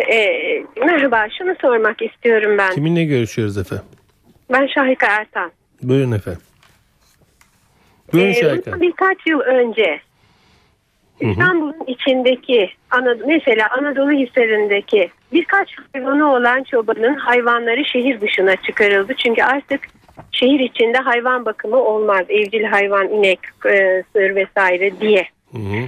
E, 0.00 0.64
merhaba, 0.80 1.26
şunu 1.38 1.54
sormak 1.60 2.02
istiyorum 2.02 2.58
ben. 2.58 2.70
Kiminle 2.70 3.04
görüşüyoruz 3.04 3.58
efendim? 3.58 3.86
Ben 4.52 4.66
Şahika 4.66 5.06
Ertan. 5.06 5.52
Buyurun 5.82 6.12
efendim. 6.12 6.42
Buyurun 8.12 8.30
ee, 8.30 8.34
Şahika. 8.34 8.80
Birkaç 8.80 9.26
yıl 9.26 9.40
önce 9.40 10.00
İstanbul'un 11.20 11.84
içindeki 11.86 12.70
mesela 13.26 13.68
Anadolu 13.78 14.12
hislerindeki 14.12 15.10
birkaç 15.32 15.68
hayvanı 15.92 16.32
olan 16.32 16.62
çobanın 16.62 17.14
hayvanları 17.14 17.84
şehir 17.84 18.20
dışına 18.20 18.56
çıkarıldı. 18.56 19.14
Çünkü 19.24 19.42
artık 19.42 19.80
şehir 20.32 20.60
içinde 20.60 20.98
hayvan 20.98 21.44
bakımı 21.44 21.76
olmaz. 21.76 22.24
Evcil 22.28 22.64
hayvan, 22.64 23.08
inek, 23.08 23.40
e, 23.66 24.02
sığır 24.12 24.34
vesaire 24.34 25.00
diye. 25.00 25.28
Hı 25.52 25.58
hı. 25.58 25.86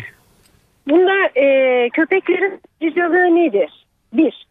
Bunda 0.88 1.40
e, 1.40 1.88
köpeklerin 1.88 2.60
cüzdalığı 2.82 3.36
nedir? 3.36 3.77
Bir. 4.12 4.46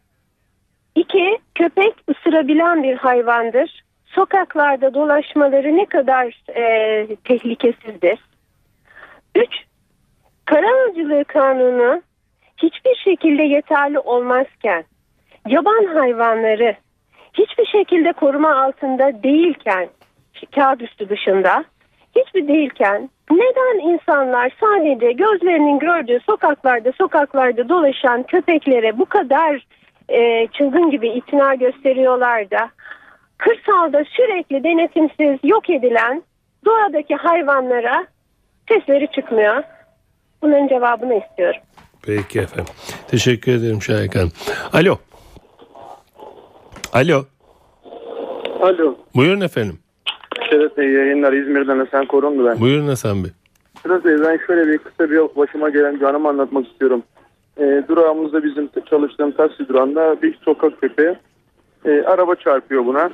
İki, 0.95 1.37
köpek 1.55 1.93
ısırabilen 2.09 2.83
bir 2.83 2.95
hayvandır 2.95 3.83
sokaklarda 4.05 4.93
dolaşmaları 4.93 5.77
ne 5.77 5.85
kadar 5.85 6.41
e, 6.55 7.15
tehlikesizdir. 7.15 8.19
Üç, 9.35 9.53
kara 10.45 10.67
avcılığı 10.67 11.23
kanunu 11.23 12.01
hiçbir 12.57 12.95
şekilde 12.95 13.43
yeterli 13.43 13.99
olmazken, 13.99 14.83
yaban 15.47 15.85
hayvanları 15.85 16.75
hiçbir 17.33 17.65
şekilde 17.65 18.13
koruma 18.13 18.63
altında 18.63 19.23
değilken, 19.23 19.89
kağıt 20.55 20.81
üstü 20.81 21.09
dışında, 21.09 21.63
hiçbir 22.17 22.47
değilken 22.47 23.09
neden 23.31 23.93
insanlar 23.93 24.51
sadece 24.59 25.11
gözlerinin 25.11 25.79
gördüğü 25.79 26.19
sokaklarda 26.25 26.91
sokaklarda 26.91 27.69
dolaşan 27.69 28.23
köpeklere 28.23 28.97
bu 28.97 29.05
kadar 29.05 29.67
e, 30.09 30.47
çılgın 30.47 30.89
gibi 30.91 31.07
itina 31.07 31.55
gösteriyorlar 31.55 32.51
da 32.51 32.69
kırsalda 33.37 34.03
sürekli 34.09 34.63
denetimsiz 34.63 35.39
yok 35.43 35.69
edilen 35.69 36.23
doğadaki 36.65 37.15
hayvanlara 37.15 38.07
sesleri 38.67 39.07
çıkmıyor. 39.11 39.63
Bunun 40.41 40.67
cevabını 40.67 41.13
istiyorum. 41.13 41.61
Peki 42.01 42.39
efendim. 42.39 42.73
Teşekkür 43.07 43.51
ederim 43.51 43.81
Şahik 43.81 44.15
Hanım. 44.15 44.31
Alo. 44.73 44.97
Alo. 46.93 47.25
Alo. 48.61 48.95
Buyurun 49.15 49.41
efendim. 49.41 49.79
Şeref 50.49 50.77
Bey 50.77 50.89
yayınlar 50.89 51.33
İzmir'den 51.33 51.79
Hasan 51.79 52.05
Korundu 52.05 52.45
ben. 52.45 52.59
Buyurun 52.59 52.87
Hasan 52.87 53.23
Bey. 53.23 53.31
Şeref 53.83 54.05
Bey 54.05 54.21
ben 54.21 54.39
şöyle 54.47 54.71
bir 54.71 54.77
kısa 54.77 55.09
bir 55.11 55.19
başıma 55.35 55.69
gelen 55.69 55.99
bir 55.99 56.05
anımı 56.05 56.29
anlatmak 56.29 56.67
istiyorum. 56.67 57.03
E, 57.57 57.83
durağımızda 57.87 58.43
bizim 58.43 58.69
çalıştığım 58.89 59.31
taksi 59.31 59.67
durağında 59.67 60.21
bir 60.21 60.39
sokak 60.45 60.81
köpeği 60.81 61.15
e, 61.85 62.01
araba 62.01 62.35
çarpıyor 62.35 62.85
buna. 62.85 63.09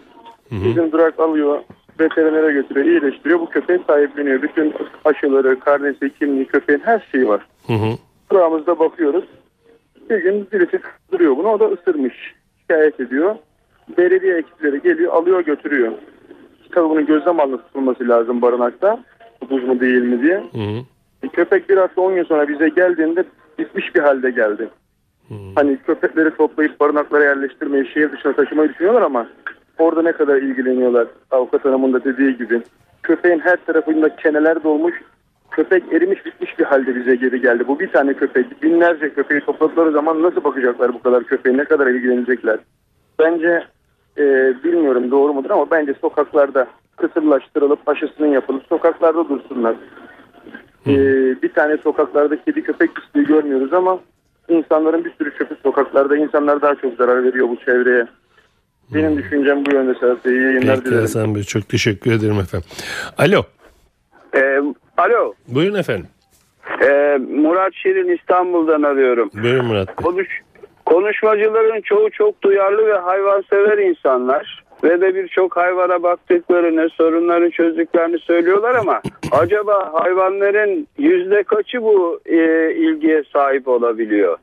Bizim 0.52 0.92
durak 0.92 1.20
alıyor 1.20 1.60
veterinere 2.00 2.54
götürüyor 2.54 2.86
iyileştiriyor. 2.86 3.40
Bu 3.40 3.50
köpeği 3.50 3.80
sahipleniyor. 3.88 4.42
Bütün 4.42 4.74
aşıları, 5.06 5.60
karnesi, 5.60 6.14
kimliği, 6.20 6.46
köpeğin 6.46 6.82
her 6.84 7.08
şeyi 7.12 7.28
var. 7.28 7.48
Hı 7.68 7.74
hı. 7.74 7.98
Durağımızda 8.32 8.80
bakıyoruz. 8.80 9.24
Bir 10.10 10.18
gün 10.18 10.48
birisi 10.52 10.80
duruyor 11.12 11.38
bunu 11.38 11.48
o 11.48 11.60
da 11.60 11.66
ısırmış. 11.66 12.34
Şikayet 12.62 13.00
ediyor. 13.00 13.36
Belediye 13.98 14.38
ekipleri 14.38 14.82
geliyor 14.82 15.14
alıyor 15.14 15.46
götürüyor. 15.46 15.92
Tabii 16.74 16.90
bunun 16.90 17.06
gözlem 17.06 17.40
alnı 17.40 17.58
tutulması 17.58 18.08
lazım 18.10 18.42
barınakta. 18.42 19.04
Buz 19.50 19.64
mu 19.64 19.80
değil 19.80 20.02
mi 20.02 20.22
diye. 20.22 20.38
Hı 20.38 20.58
hı. 20.58 20.84
E, 21.24 21.28
Köpek 21.28 21.70
bir 21.70 21.78
hafta 21.78 22.02
10 22.02 22.16
gün 22.16 22.24
sonra 22.24 22.48
bize 22.48 22.70
geldiğinde 22.70 23.24
bitmiş 23.60 23.96
bir 23.96 24.00
halde 24.00 24.32
geldi. 24.32 24.70
Hani 25.56 25.78
köpekleri 25.78 26.36
toplayıp 26.36 26.80
barınaklara 26.80 27.24
yerleştirmeyi, 27.24 27.88
şehir 27.88 28.12
dışına 28.12 28.34
taşımayı 28.34 28.70
düşünüyorlar 28.70 29.02
ama 29.02 29.28
orada 29.80 30.02
ne 30.02 30.12
kadar 30.12 30.38
ilgileniyorlar. 30.38 31.08
Avukat 31.32 31.66
hanımın 31.66 31.94
da 31.94 32.04
dediği 32.04 32.38
gibi. 32.38 32.62
Köpeğin 33.04 33.40
her 33.40 33.66
tarafında 33.66 34.16
keneler 34.16 34.64
dolmuş. 34.64 34.94
Köpek 35.52 35.94
erimiş 35.94 36.26
bitmiş 36.26 36.60
bir 36.60 36.64
halde 36.64 36.96
bize 36.96 37.16
geri 37.16 37.42
geldi. 37.42 37.68
Bu 37.68 37.80
bir 37.80 37.92
tane 37.92 38.14
köpek. 38.14 38.64
Binlerce 38.64 39.14
köpeği 39.14 39.42
topladıkları 39.42 39.92
zaman 39.92 40.22
nasıl 40.22 40.44
bakacaklar 40.44 40.94
bu 40.94 41.02
kadar 41.02 41.24
köpeğe? 41.24 41.58
Ne 41.58 41.66
kadar 41.66 41.88
ilgilenecekler? 41.88 42.60
Bence 43.20 43.64
e, 44.18 44.24
bilmiyorum 44.64 45.12
doğru 45.12 45.34
mudur 45.34 45.50
ama 45.50 45.72
bence 45.72 45.94
sokaklarda 46.02 46.68
kısırlaştırılıp 46.98 47.90
aşısının 47.90 48.28
yapılıp 48.28 48.64
sokaklarda 48.70 49.30
dursunlar. 49.30 49.76
E, 50.88 50.94
bir 51.42 51.54
tane 51.54 51.78
sokaklarda 51.78 52.44
kedi 52.44 52.64
köpek 52.64 52.96
pisliği 52.96 53.26
görmüyoruz 53.26 53.74
ama 53.74 54.00
insanların 54.50 55.06
bir 55.06 55.12
sürü 55.18 55.38
çöpü 55.38 55.56
sokaklarda 55.64 56.18
insanlar 56.18 56.62
daha 56.62 56.76
çok 56.76 56.94
zarar 56.96 57.24
veriyor 57.24 57.50
bu 57.50 57.56
çevreye. 57.66 58.08
Benim 58.94 59.18
düşüncem 59.18 59.66
bu 59.66 59.72
yönde 59.72 60.00
Serhat 60.00 60.26
Bey. 60.26 60.34
İyi 60.34 60.44
yayınlar 60.44 60.76
Peki 60.76 60.86
dilerim. 60.86 61.02
Hasan 61.02 61.36
Bey 61.36 61.44
çok 61.44 61.70
teşekkür 61.70 62.12
ederim 62.12 62.40
efendim. 62.40 62.68
Alo. 63.18 63.44
Ee, 64.36 64.60
alo, 64.98 65.34
Buyurun 65.48 65.76
efendim. 65.76 66.08
ee, 66.82 67.18
Murat 67.18 67.74
Şirin 67.74 68.18
İstanbul'dan 68.18 68.82
arıyorum. 68.84 69.30
Buyurun 69.44 69.66
Murat 69.66 69.88
Bey. 69.88 69.96
Konuş, 69.96 70.28
konuşmacıların 70.86 71.82
çoğu 71.82 72.10
çok 72.10 72.42
duyarlı 72.42 72.88
ve 72.88 72.94
hayvansever 72.98 73.78
insanlar. 73.78 74.64
Ve 74.84 75.02
de 75.02 75.16
birçok 75.16 75.58
hayvana 75.58 76.04
baktıklarını, 76.04 76.90
sorunları 76.90 77.52
çözdüklerini 77.52 78.20
söylüyorlar 78.20 78.76
ama 78.76 79.02
acaba 79.32 79.94
hayvanların 79.94 80.88
yüzde 80.98 81.44
kaçı 81.44 81.84
bu 81.84 82.20
e, 82.26 82.72
ilgiye 82.76 83.24
sahip 83.34 83.68
olabiliyor? 83.68 84.38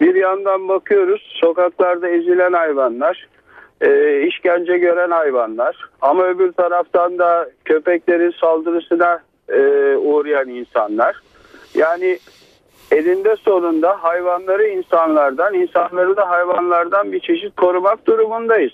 Bir 0.00 0.14
yandan 0.14 0.68
bakıyoruz 0.68 1.32
sokaklarda 1.40 2.08
ezilen 2.08 2.52
hayvanlar, 2.52 3.28
e, 3.80 4.20
işkence 4.22 4.78
gören 4.78 5.10
hayvanlar 5.10 5.76
ama 6.00 6.24
öbür 6.24 6.52
taraftan 6.52 7.18
da 7.18 7.50
köpeklerin 7.64 8.34
saldırısına 8.40 9.20
e, 9.48 9.60
uğrayan 9.96 10.48
insanlar. 10.48 11.16
Yani 11.74 12.18
elinde 12.92 13.36
sonunda 13.36 14.04
hayvanları 14.04 14.66
insanlardan, 14.66 15.54
insanları 15.54 16.16
da 16.16 16.30
hayvanlardan 16.30 17.12
bir 17.12 17.20
çeşit 17.20 17.56
korumak 17.56 18.06
durumundayız. 18.06 18.72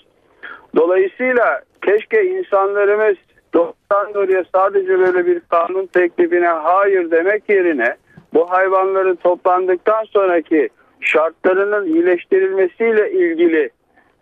Dolayısıyla 0.75 1.61
keşke 1.85 2.25
insanlarımız 2.25 3.15
doğrudan 3.53 4.13
doğruya 4.13 4.43
sadece 4.55 4.99
böyle 4.99 5.25
bir 5.25 5.39
kanun 5.39 5.85
teklifine 5.85 6.47
hayır 6.47 7.11
demek 7.11 7.49
yerine 7.49 7.95
bu 8.33 8.51
hayvanların 8.51 9.15
toplandıktan 9.15 10.03
sonraki 10.03 10.69
şartlarının 11.01 11.85
iyileştirilmesiyle 11.85 13.11
ilgili 13.11 13.69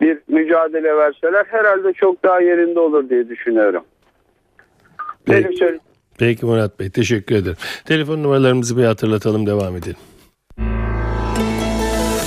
bir 0.00 0.18
mücadele 0.28 0.96
verseler 0.96 1.44
herhalde 1.50 1.92
çok 1.92 2.22
daha 2.22 2.40
yerinde 2.40 2.80
olur 2.80 3.08
diye 3.08 3.28
düşünüyorum. 3.28 3.84
Benim 5.28 5.42
Peki, 5.42 5.56
söyle- 5.56 5.78
peki 6.18 6.46
Murat 6.46 6.80
Bey 6.80 6.90
teşekkür 6.90 7.34
ederim. 7.34 7.56
Telefon 7.84 8.22
numaralarımızı 8.22 8.76
bir 8.76 8.84
hatırlatalım 8.84 9.46
devam 9.46 9.76
edelim. 9.76 9.96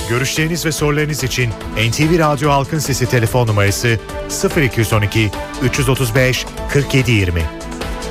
Görüşleriniz 0.09 0.65
ve 0.65 0.71
sorularınız 0.71 1.23
için 1.23 1.49
NTV 1.89 2.19
Radyo 2.19 2.49
Halkın 2.49 2.79
Sesi 2.79 3.09
telefon 3.09 3.47
numarası 3.47 3.99
0212 4.57 5.31
335 5.63 6.45
4720. 6.75 7.41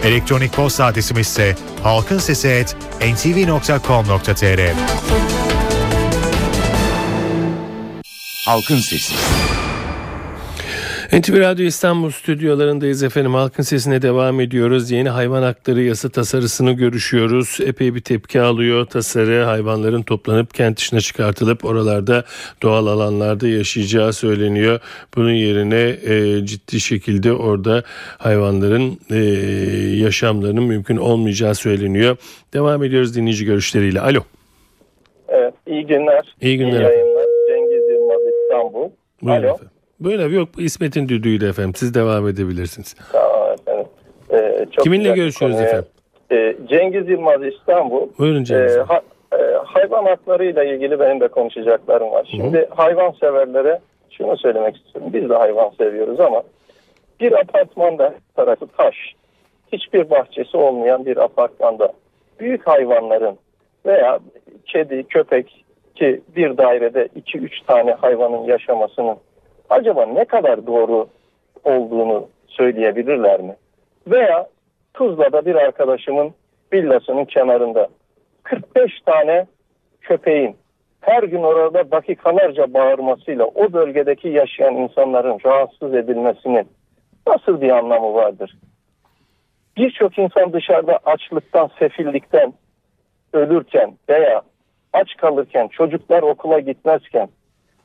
Elektronik 0.04 0.52
posta 0.52 0.84
adresimiz 0.84 1.26
ise 1.26 1.56
halkinsesi@ntv.com.tr. 1.82 4.60
Halkın 8.46 8.78
Sesi. 8.78 9.14
NTV 11.12 11.40
Radyo 11.40 11.64
İstanbul 11.64 12.10
stüdyolarındayız 12.10 13.02
efendim. 13.02 13.34
Halkın 13.34 13.62
sesine 13.62 14.02
devam 14.02 14.40
ediyoruz. 14.40 14.90
Yeni 14.90 15.08
hayvan 15.08 15.42
hakları 15.42 15.82
yasa 15.82 16.08
tasarısını 16.08 16.72
görüşüyoruz. 16.72 17.58
Epey 17.66 17.94
bir 17.94 18.00
tepki 18.00 18.40
alıyor 18.40 18.86
tasarı. 18.86 19.42
Hayvanların 19.44 20.02
toplanıp 20.02 20.54
kent 20.54 20.78
dışına 20.78 21.00
çıkartılıp 21.00 21.64
oralarda 21.64 22.24
doğal 22.62 22.86
alanlarda 22.86 23.48
yaşayacağı 23.48 24.12
söyleniyor. 24.12 24.80
Bunun 25.16 25.32
yerine 25.32 25.96
e, 26.14 26.46
ciddi 26.46 26.80
şekilde 26.80 27.32
orada 27.32 27.82
hayvanların 28.18 28.98
e, 29.10 29.16
yaşamlarının 30.04 30.64
mümkün 30.64 30.96
olmayacağı 30.96 31.54
söyleniyor. 31.54 32.16
Devam 32.54 32.84
ediyoruz 32.84 33.16
dinleyici 33.16 33.44
görüşleriyle. 33.44 34.00
Alo. 34.00 34.20
Evet, 35.28 35.54
iyi 35.66 35.86
günler. 35.86 36.34
İyi 36.40 36.58
günler 36.58 36.80
İyi 36.80 36.82
yayınlar. 36.82 37.26
Cengiz 37.48 37.90
Yılmaz 37.90 38.20
İstanbul. 38.42 38.90
Buyurun 39.22 39.42
Alo. 39.42 39.54
efendim. 39.54 39.79
Efendim. 40.04 40.34
Yok 40.34 40.48
İsmet'in 40.58 41.08
düdüğüydü 41.08 41.48
efendim. 41.48 41.72
Siz 41.76 41.94
devam 41.94 42.28
edebilirsiniz. 42.28 42.94
Tamam 43.12 43.52
efendim. 43.52 43.86
Ee, 44.32 44.66
çok 44.72 44.84
Kiminle 44.84 45.12
görüşüyoruz 45.14 45.56
konuya- 45.56 45.68
efendim? 45.68 45.88
Ee, 46.32 46.56
Cengiz 46.68 47.08
Yılmaz 47.08 47.44
İstanbul. 47.44 48.08
Buyurun 48.18 48.44
Cengiz. 48.44 48.76
Ee, 48.76 48.80
ha- 48.80 49.02
e, 49.32 49.36
hayvan 49.64 50.04
haklarıyla 50.04 50.64
ilgili 50.64 51.00
benim 51.00 51.20
de 51.20 51.28
konuşacaklarım 51.28 52.10
var. 52.10 52.28
Şimdi 52.30 52.68
hayvan 52.76 53.10
severlere 53.20 53.80
şunu 54.10 54.36
söylemek 54.36 54.76
istiyorum. 54.76 55.10
Biz 55.14 55.30
de 55.30 55.34
hayvan 55.34 55.70
seviyoruz 55.78 56.20
ama 56.20 56.42
bir 57.20 57.32
apartmanda 57.32 58.14
tarafı 58.36 58.66
taş, 58.66 58.94
hiçbir 59.72 60.10
bahçesi 60.10 60.56
olmayan 60.56 61.06
bir 61.06 61.16
apartmanda 61.16 61.92
büyük 62.40 62.66
hayvanların 62.66 63.36
veya 63.86 64.18
kedi, 64.66 65.02
köpek 65.08 65.64
ki 65.94 66.20
bir 66.36 66.56
dairede 66.58 67.08
2-3 67.16 67.50
tane 67.66 67.92
hayvanın 67.92 68.44
yaşamasının 68.44 69.16
acaba 69.70 70.06
ne 70.06 70.24
kadar 70.24 70.66
doğru 70.66 71.06
olduğunu 71.64 72.28
söyleyebilirler 72.48 73.40
mi? 73.40 73.56
Veya 74.06 74.46
Tuzla'da 74.94 75.46
bir 75.46 75.54
arkadaşımın 75.54 76.34
villasının 76.72 77.24
kenarında 77.24 77.88
45 78.42 79.00
tane 79.00 79.46
köpeğin 80.00 80.56
her 81.00 81.22
gün 81.22 81.42
orada 81.42 81.90
dakikalarca 81.90 82.74
bağırmasıyla 82.74 83.44
o 83.44 83.72
bölgedeki 83.72 84.28
yaşayan 84.28 84.74
insanların 84.74 85.38
rahatsız 85.46 85.94
edilmesinin 85.94 86.68
nasıl 87.26 87.60
bir 87.60 87.70
anlamı 87.70 88.14
vardır? 88.14 88.56
Birçok 89.76 90.18
insan 90.18 90.52
dışarıda 90.52 90.98
açlıktan, 91.04 91.70
sefillikten 91.78 92.52
ölürken 93.32 93.92
veya 94.08 94.42
aç 94.92 95.16
kalırken, 95.16 95.68
çocuklar 95.68 96.22
okula 96.22 96.60
gitmezken 96.60 97.28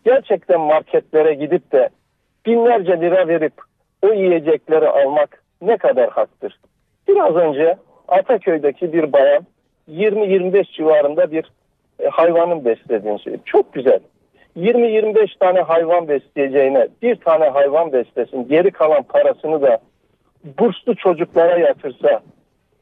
gerçekten 0.05 0.59
marketlere 0.59 1.33
gidip 1.33 1.71
de 1.71 1.89
binlerce 2.45 3.01
lira 3.01 3.27
verip 3.27 3.53
o 4.01 4.13
yiyecekleri 4.13 4.89
almak 4.89 5.43
ne 5.61 5.77
kadar 5.77 6.09
haktır? 6.09 6.59
Biraz 7.07 7.35
önce 7.35 7.77
Ataköy'deki 8.07 8.93
bir 8.93 9.13
bayan 9.13 9.45
20-25 9.91 10.71
civarında 10.71 11.31
bir 11.31 11.51
e, 11.99 12.07
hayvanın 12.07 12.65
beslediğini 12.65 13.19
söyledi. 13.19 13.41
Çok 13.45 13.73
güzel. 13.73 13.99
20-25 14.57 15.39
tane 15.39 15.61
hayvan 15.61 16.07
besleyeceğine 16.07 16.87
bir 17.01 17.15
tane 17.15 17.49
hayvan 17.49 17.93
beslesin. 17.93 18.47
Geri 18.47 18.71
kalan 18.71 19.03
parasını 19.03 19.61
da 19.61 19.77
burslu 20.59 20.95
çocuklara 20.95 21.57
yatırsa, 21.57 22.21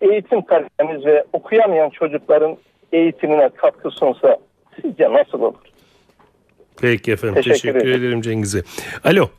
eğitim 0.01 0.41
kalitemiz 0.41 1.05
ve 1.05 1.23
okuyamayan 1.33 1.89
çocukların 1.89 2.57
eğitimine 2.91 3.49
katkı 3.49 3.91
sunsa 3.91 4.37
sizce 4.81 5.13
nasıl 5.13 5.41
olur? 5.41 5.72
Peki 6.81 7.11
efendim. 7.11 7.35
Teşekkür 7.35 7.53
Teşekkür, 7.55 7.79
ederim. 7.79 7.99
ederim 7.99 8.21
Cengiz'e. 8.21 8.63
Alo. 9.03 9.29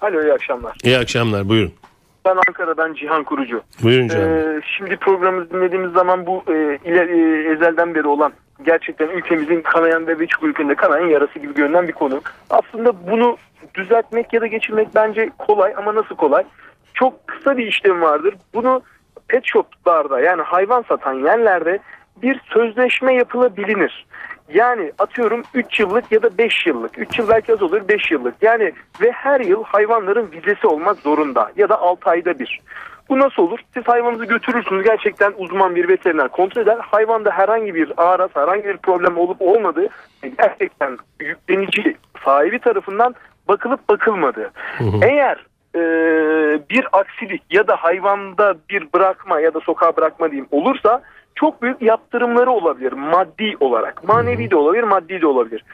Alo 0.00 0.22
iyi 0.22 0.32
akşamlar. 0.32 0.76
İyi 0.84 0.98
akşamlar. 0.98 1.48
Buyurun. 1.48 1.72
Ben 2.24 2.36
Ankara'dan 2.48 2.94
Cihan 2.94 3.24
Kurucu. 3.24 3.62
Buyurun 3.82 4.08
canım. 4.08 4.28
Ee, 4.28 4.60
şimdi 4.76 4.96
programımızı 4.96 5.50
dinlediğimiz 5.50 5.92
zaman 5.92 6.26
bu 6.26 6.44
e, 6.48 6.78
iler, 6.84 7.08
e, 7.08 7.52
ezelden 7.52 7.94
beri 7.94 8.06
olan 8.06 8.32
gerçekten 8.64 9.08
ülkemizin 9.08 9.60
kanayan 9.60 10.06
ve 10.06 10.20
birçok 10.20 10.42
ülkenin 10.42 10.68
de 10.68 10.74
kanayan 10.74 11.06
yarası 11.06 11.38
gibi 11.38 11.54
görünen 11.54 11.88
bir 11.88 11.92
konu. 11.92 12.22
Aslında 12.50 13.06
bunu 13.10 13.36
düzeltmek 13.74 14.32
ya 14.32 14.40
da 14.40 14.46
geçirmek 14.46 14.88
bence 14.94 15.30
kolay 15.38 15.74
ama 15.76 15.94
nasıl 15.94 16.16
kolay? 16.16 16.44
Çok 16.94 17.26
kısa 17.26 17.56
bir 17.56 17.66
işlem 17.66 18.00
vardır. 18.00 18.34
Bunu 18.54 18.82
pet 19.28 19.42
shoplarda 19.44 20.20
yani 20.20 20.42
hayvan 20.42 20.84
satan 20.88 21.14
yerlerde 21.14 21.78
bir 22.22 22.40
sözleşme 22.52 23.14
yapılabilir. 23.14 24.06
Yani 24.54 24.92
atıyorum 24.98 25.42
3 25.54 25.80
yıllık 25.80 26.12
ya 26.12 26.22
da 26.22 26.38
5 26.38 26.66
yıllık. 26.66 26.98
3 26.98 27.18
yıl 27.18 27.28
belki 27.28 27.52
az 27.52 27.62
olur 27.62 27.88
5 27.88 28.10
yıllık. 28.10 28.34
Yani 28.42 28.72
ve 29.00 29.10
her 29.10 29.40
yıl 29.40 29.64
hayvanların 29.64 30.32
vizesi 30.32 30.66
olmak 30.66 30.98
zorunda 30.98 31.52
ya 31.56 31.68
da 31.68 31.80
6 31.80 32.10
ayda 32.10 32.38
bir. 32.38 32.60
Bu 33.08 33.18
nasıl 33.18 33.42
olur? 33.42 33.58
Siz 33.74 33.88
hayvanınızı 33.88 34.24
götürürsünüz. 34.24 34.84
Gerçekten 34.84 35.32
uzman 35.38 35.76
bir 35.76 35.88
veteriner 35.88 36.28
kontrol 36.28 36.62
eder. 36.62 36.78
Hayvanda 36.80 37.30
herhangi 37.30 37.74
bir 37.74 37.92
ağrı, 37.96 38.28
herhangi 38.34 38.64
bir 38.64 38.76
problem 38.76 39.18
olup 39.18 39.42
olmadığı 39.42 39.88
gerçekten 40.38 40.98
yüklenici 41.20 41.96
sahibi 42.24 42.58
tarafından 42.58 43.14
bakılıp 43.48 43.88
bakılmadığı. 43.88 44.50
Eğer 45.02 45.46
e, 45.74 45.80
bir 46.70 46.86
aksilik 46.92 47.42
ya 47.50 47.68
da 47.68 47.76
hayvanda 47.76 48.54
bir 48.70 48.92
bırakma 48.94 49.40
ya 49.40 49.54
da 49.54 49.60
sokağa 49.60 49.96
bırakma 49.96 50.30
diyeyim 50.30 50.48
olursa 50.50 51.02
çok 51.36 51.62
büyük 51.62 51.82
yaptırımları 51.82 52.50
olabilir 52.50 52.92
maddi 52.92 53.56
olarak. 53.60 54.08
Manevi 54.08 54.50
de 54.50 54.56
olabilir, 54.56 54.82
maddi 54.82 55.20
de 55.20 55.26
olabilir. 55.26 55.64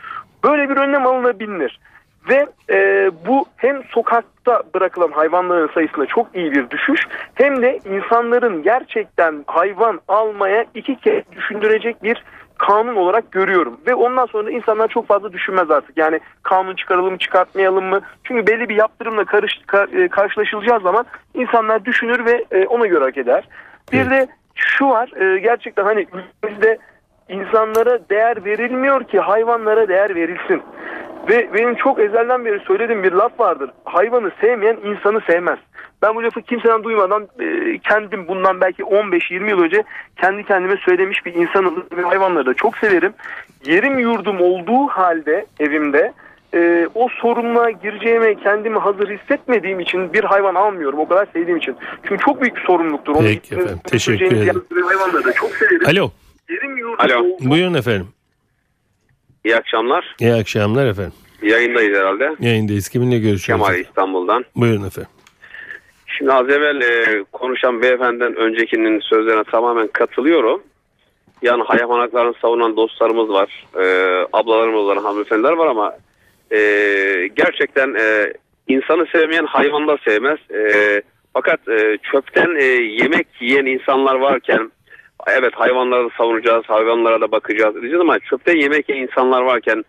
Böyle 0.44 0.68
bir 0.68 0.77
önlem 0.77 1.07
alınabilir. 1.07 1.81
Ve 2.29 2.46
e, 2.70 3.11
bu 3.27 3.44
hem 3.57 3.85
sokakta 3.85 4.62
bırakılan 4.75 5.11
hayvanların 5.12 5.70
sayısında 5.75 6.07
çok 6.07 6.27
iyi 6.35 6.53
bir 6.53 6.70
düşüş 6.70 7.01
hem 7.35 7.62
de 7.62 7.79
insanların 7.90 8.62
gerçekten 8.62 9.44
hayvan 9.46 10.01
almaya 10.09 10.64
iki 10.75 10.96
kez 10.96 11.22
düşündürecek 11.33 12.03
bir 12.03 12.25
kanun 12.59 12.96
olarak 12.96 13.33
görüyorum. 13.33 13.81
Ve 13.87 13.94
ondan 13.94 14.27
sonra 14.27 14.51
insanlar 14.51 14.88
çok 14.88 15.07
fazla 15.07 15.33
düşünmez 15.33 15.70
artık. 15.70 15.96
Yani 15.96 16.20
kanun 16.42 16.75
çıkaralım 16.75 17.18
çıkartmayalım 17.18 17.85
mı? 17.85 18.01
Çünkü 18.25 18.46
belli 18.46 18.68
bir 18.68 18.77
yaptırımla 18.77 19.25
karış, 19.25 19.53
ka- 19.68 20.05
e, 20.05 20.09
karşılaşılacağı 20.09 20.81
zaman 20.81 21.05
insanlar 21.35 21.85
düşünür 21.85 22.25
ve 22.25 22.44
e, 22.51 22.66
ona 22.66 22.87
göre 22.87 23.01
hareket 23.01 23.27
eder. 23.29 23.48
Bir 23.92 24.11
de 24.11 24.27
şu 24.54 24.88
var 24.88 25.12
e, 25.20 25.38
gerçekten 25.38 25.84
hani 25.84 26.06
ülkemizde 26.42 26.78
insanlara 27.28 28.08
değer 28.10 28.44
verilmiyor 28.44 29.04
ki 29.04 29.20
hayvanlara 29.20 29.88
değer 29.88 30.14
verilsin. 30.14 30.62
Ve 31.28 31.54
benim 31.54 31.74
çok 31.74 32.00
ezelden 32.00 32.44
beri 32.44 32.60
söylediğim 32.60 33.02
bir 33.02 33.12
laf 33.12 33.40
vardır. 33.40 33.70
Hayvanı 33.84 34.30
sevmeyen 34.40 34.76
insanı 34.84 35.20
sevmez. 35.20 35.58
Ben 36.02 36.14
bu 36.14 36.22
lafı 36.24 36.42
kimseden 36.42 36.84
duymadan 36.84 37.28
e, 37.40 37.78
kendim 37.78 38.28
bundan 38.28 38.60
belki 38.60 38.82
15-20 38.82 39.50
yıl 39.50 39.62
önce 39.62 39.82
kendi 40.16 40.44
kendime 40.44 40.76
söylemiş 40.76 41.26
bir 41.26 41.34
insanım. 41.34 41.86
Ve 41.96 42.02
hayvanları 42.02 42.46
da 42.46 42.54
çok 42.54 42.76
severim. 42.76 43.12
Yerim 43.66 43.98
yurdum 43.98 44.40
olduğu 44.40 44.86
halde 44.86 45.46
evimde 45.60 46.12
e, 46.54 46.88
o 46.94 47.08
sorunla 47.08 47.70
gireceğime 47.70 48.34
kendimi 48.34 48.78
hazır 48.78 49.08
hissetmediğim 49.10 49.80
için 49.80 50.12
bir 50.12 50.24
hayvan 50.24 50.54
almıyorum. 50.54 50.98
O 50.98 51.08
kadar 51.08 51.26
sevdiğim 51.32 51.56
için. 51.58 51.76
Çünkü 52.08 52.24
çok 52.24 52.42
büyük 52.42 52.56
bir 52.56 52.62
sorumluluktur. 52.66 53.12
Onu 53.14 53.26
Peki 53.26 53.54
efendim, 53.54 53.78
teşekkür 53.84 54.26
ederim. 54.26 54.64
Hayvanları 54.86 55.24
da 55.24 55.32
çok 55.32 55.50
severim. 55.50 55.86
Alo. 55.86 56.10
Yurdum 56.48 56.94
Alo. 56.98 57.18
olduğu- 57.24 57.50
Buyurun 57.50 57.74
efendim. 57.74 58.08
İyi 59.44 59.56
akşamlar. 59.56 60.16
İyi 60.20 60.34
akşamlar 60.34 60.86
efendim. 60.86 61.12
Yayındayız 61.42 61.98
herhalde. 61.98 62.36
Yayındayız. 62.40 62.88
Kiminle 62.88 63.18
görüşüyoruz? 63.18 63.66
Kemal 63.66 63.80
İstanbul'dan. 63.80 64.44
Buyurun 64.56 64.86
efendim. 64.86 65.10
Şimdi 66.06 66.32
az 66.32 66.48
evvel 66.50 66.80
e, 66.80 67.24
konuşan 67.32 67.82
beyefendiden 67.82 68.36
öncekinin 68.36 69.00
sözlerine 69.00 69.44
tamamen 69.44 69.86
katılıyorum. 69.86 70.62
Yani 71.42 71.62
hayvan 71.62 71.98
haklarını 71.98 72.34
savunan 72.42 72.76
dostlarımız 72.76 73.28
var. 73.28 73.66
E, 73.76 73.84
ablalarımız 74.32 74.86
var, 74.86 74.98
hanımefendiler 74.98 75.52
var 75.52 75.66
ama 75.66 75.94
e, 76.52 76.58
gerçekten 77.36 77.94
e, 77.94 78.32
insanı 78.68 79.06
sevmeyen 79.06 79.46
hayvan 79.46 79.88
da 79.88 79.98
sevmez. 80.04 80.38
E, 80.54 81.02
fakat 81.34 81.68
e, 81.68 81.98
çöpten 82.12 82.56
e, 82.56 82.64
yemek 82.64 83.26
yiyen 83.40 83.66
insanlar 83.66 84.14
varken 84.14 84.72
evet 85.26 85.54
hayvanları 85.54 86.04
da 86.04 86.10
savunacağız, 86.18 86.64
hayvanlara 86.68 87.20
da 87.20 87.32
bakacağız 87.32 87.74
diyeceğiz 87.74 88.00
ama 88.00 88.18
çöpten 88.18 88.56
yemek 88.56 88.88
yiyen 88.88 89.02
insanlar 89.02 89.42
varken 89.42 89.84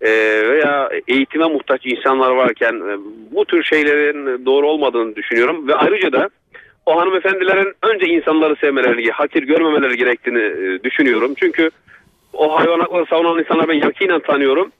e, 0.00 0.10
veya 0.48 0.90
eğitime 1.08 1.46
muhtaç 1.46 1.86
insanlar 1.86 2.30
varken 2.30 2.74
e, 2.74 2.96
bu 3.30 3.44
tür 3.44 3.62
şeylerin 3.62 4.46
doğru 4.46 4.68
olmadığını 4.68 5.16
düşünüyorum 5.16 5.68
ve 5.68 5.74
ayrıca 5.74 6.12
da 6.12 6.28
o 6.86 7.00
hanımefendilerin 7.00 7.74
önce 7.82 8.06
insanları 8.06 8.56
sevmeleri, 8.56 9.10
hakir 9.10 9.42
görmemeleri 9.42 9.96
gerektiğini 9.96 10.38
e, 10.38 10.84
düşünüyorum. 10.84 11.34
Çünkü 11.36 11.70
o 12.32 12.58
hayvan 12.58 12.80
hakları 12.80 13.06
savunan 13.06 13.38
insanları 13.38 13.68
ben 13.68 13.74
yakinen 13.74 14.20
tanıyorum. 14.20 14.72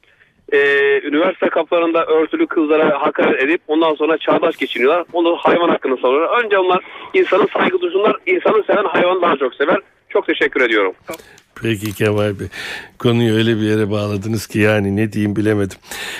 E, 0.52 0.58
üniversite 1.02 1.48
kaplarında 1.48 2.06
örtülü 2.06 2.46
kızlara 2.46 3.02
hakaret 3.02 3.42
edip 3.42 3.60
ondan 3.68 3.94
sonra 3.94 4.18
çağdaş 4.18 4.56
geçiniyorlar. 4.56 5.04
Onu 5.12 5.36
hayvan 5.36 5.68
hakkını 5.68 5.96
savunuyorlar. 5.96 6.44
Önce 6.44 6.58
onlar 6.58 6.84
insanın 7.14 7.48
saygı 7.58 7.80
duysunlar. 7.80 8.16
İnsanı 8.26 8.62
seven 8.62 8.84
hayvanı 8.84 9.22
daha 9.22 9.36
çok 9.36 9.54
sever. 9.54 9.78
Çok 10.08 10.26
teşekkür 10.26 10.60
ediyorum. 10.60 10.94
Peki 11.62 11.92
Kemal 11.92 12.40
Bey. 12.40 12.46
Konuyu 12.98 13.34
öyle 13.34 13.56
bir 13.56 13.62
yere 13.62 13.90
bağladınız 13.90 14.46
ki 14.46 14.58
yani 14.58 14.96
ne 14.96 15.12
diyeyim 15.12 15.36
bilemedim. 15.36 15.78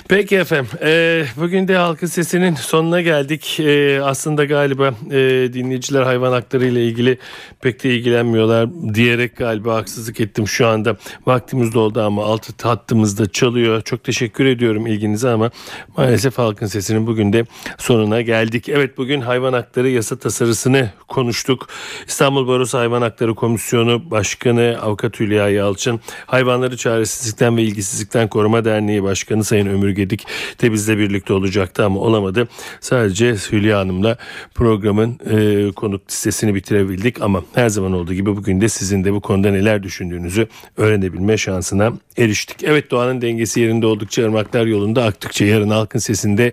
Peki 0.09 0.37
efendim. 0.37 0.71
e, 0.83 1.25
bugün 1.37 1.69
de 1.69 1.77
Halkın 1.77 2.07
Sesi'nin 2.07 2.55
sonuna 2.55 3.01
geldik. 3.01 3.61
E, 3.61 4.03
aslında 4.03 4.45
galiba 4.45 4.95
e, 5.11 5.51
dinleyiciler 5.53 6.03
hayvan 6.03 6.33
hakları 6.33 6.67
ile 6.67 6.87
ilgili 6.87 7.19
pek 7.61 7.85
de 7.85 7.95
ilgilenmiyorlar 7.95 8.69
diyerek 8.95 9.37
galiba 9.37 9.75
haksızlık 9.75 10.21
ettim 10.21 10.49
şu 10.49 10.67
anda. 10.67 10.97
Vaktimiz 11.27 11.75
doldu 11.75 12.03
ama 12.03 12.25
altı 12.25 12.69
hattımızda 12.69 13.33
çalıyor. 13.33 13.83
Çok 13.83 14.05
teşekkür 14.05 14.45
ediyorum 14.47 14.87
ilginize 14.87 15.29
ama 15.29 15.51
maalesef 15.97 16.39
Halkın 16.39 16.67
Sesi'nin 16.67 17.07
bugün 17.07 17.33
de 17.33 17.45
sonuna 17.79 18.21
geldik. 18.21 18.69
Evet 18.69 18.99
bugün 18.99 19.21
hayvan 19.21 19.53
hakları 19.53 19.89
yasa 19.89 20.17
tasarısını 20.17 20.91
konuştuk. 21.09 21.69
İstanbul 22.07 22.49
Barosu 22.49 22.79
Hayvan 22.79 23.03
Hakları 23.03 23.35
Komisyonu 23.35 24.11
Başkanı 24.11 24.79
Avukat 24.83 25.21
Hülya 25.29 25.49
Yalçın, 25.49 26.01
Hayvanları 26.27 26.77
Çaresizlikten 26.77 27.57
ve 27.57 27.63
İlgisizlikten 27.63 28.29
Koruma 28.29 28.65
Derneği 28.65 29.03
Başkanı 29.03 29.45
Sayın 29.45 29.67
Ömür 29.67 29.91
Gedik 29.91 30.27
de 30.63 30.73
bizle 30.73 30.99
birlikte 30.99 31.33
olacaktı 31.33 31.85
ama 31.85 32.01
olamadı. 32.01 32.49
Sadece 32.81 33.35
Hülya 33.53 33.79
Hanım'la 33.79 34.17
programın 34.55 35.19
e, 35.31 35.73
konuk 35.73 36.11
listesini 36.11 36.55
bitirebildik 36.55 37.23
ama 37.23 37.45
her 37.55 37.69
zaman 37.69 37.93
olduğu 37.93 38.15
gibi 38.15 38.37
bugün 38.37 38.61
de 38.61 38.69
sizin 38.69 39.05
de 39.05 39.13
bu 39.13 39.21
konuda 39.21 39.51
neler 39.51 39.83
düşündüğünüzü 39.83 40.49
öğrenebilme 40.77 41.37
şansına 41.37 41.93
eriştik. 42.19 42.57
Evet 42.65 42.91
doğanın 42.91 43.23
dengesi 43.23 43.61
yerinde 43.61 43.87
oldukça 43.87 44.25
ırmaklar 44.25 44.67
yolunda 44.67 45.05
aktıkça 45.05 45.45
yarın 45.45 45.71
halkın 45.71 45.99
sesinde 45.99 46.53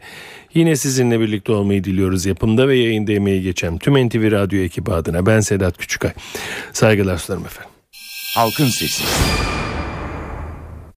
Yine 0.56 0.76
sizinle 0.76 1.20
birlikte 1.20 1.52
olmayı 1.52 1.84
diliyoruz. 1.84 2.26
Yapımda 2.26 2.68
ve 2.68 2.78
yayında 2.78 3.12
emeği 3.12 3.42
geçen 3.42 3.78
tüm 3.78 4.08
NTV 4.08 4.32
Radyo 4.32 4.60
ekibi 4.60 4.92
adına 4.92 5.26
ben 5.26 5.40
Sedat 5.40 5.78
Küçükay. 5.78 6.12
Saygılar 6.74 7.18
sunarım 7.18 7.46
efendim. 7.46 7.75
Halkın 8.36 8.70
Sesi. 8.70 9.04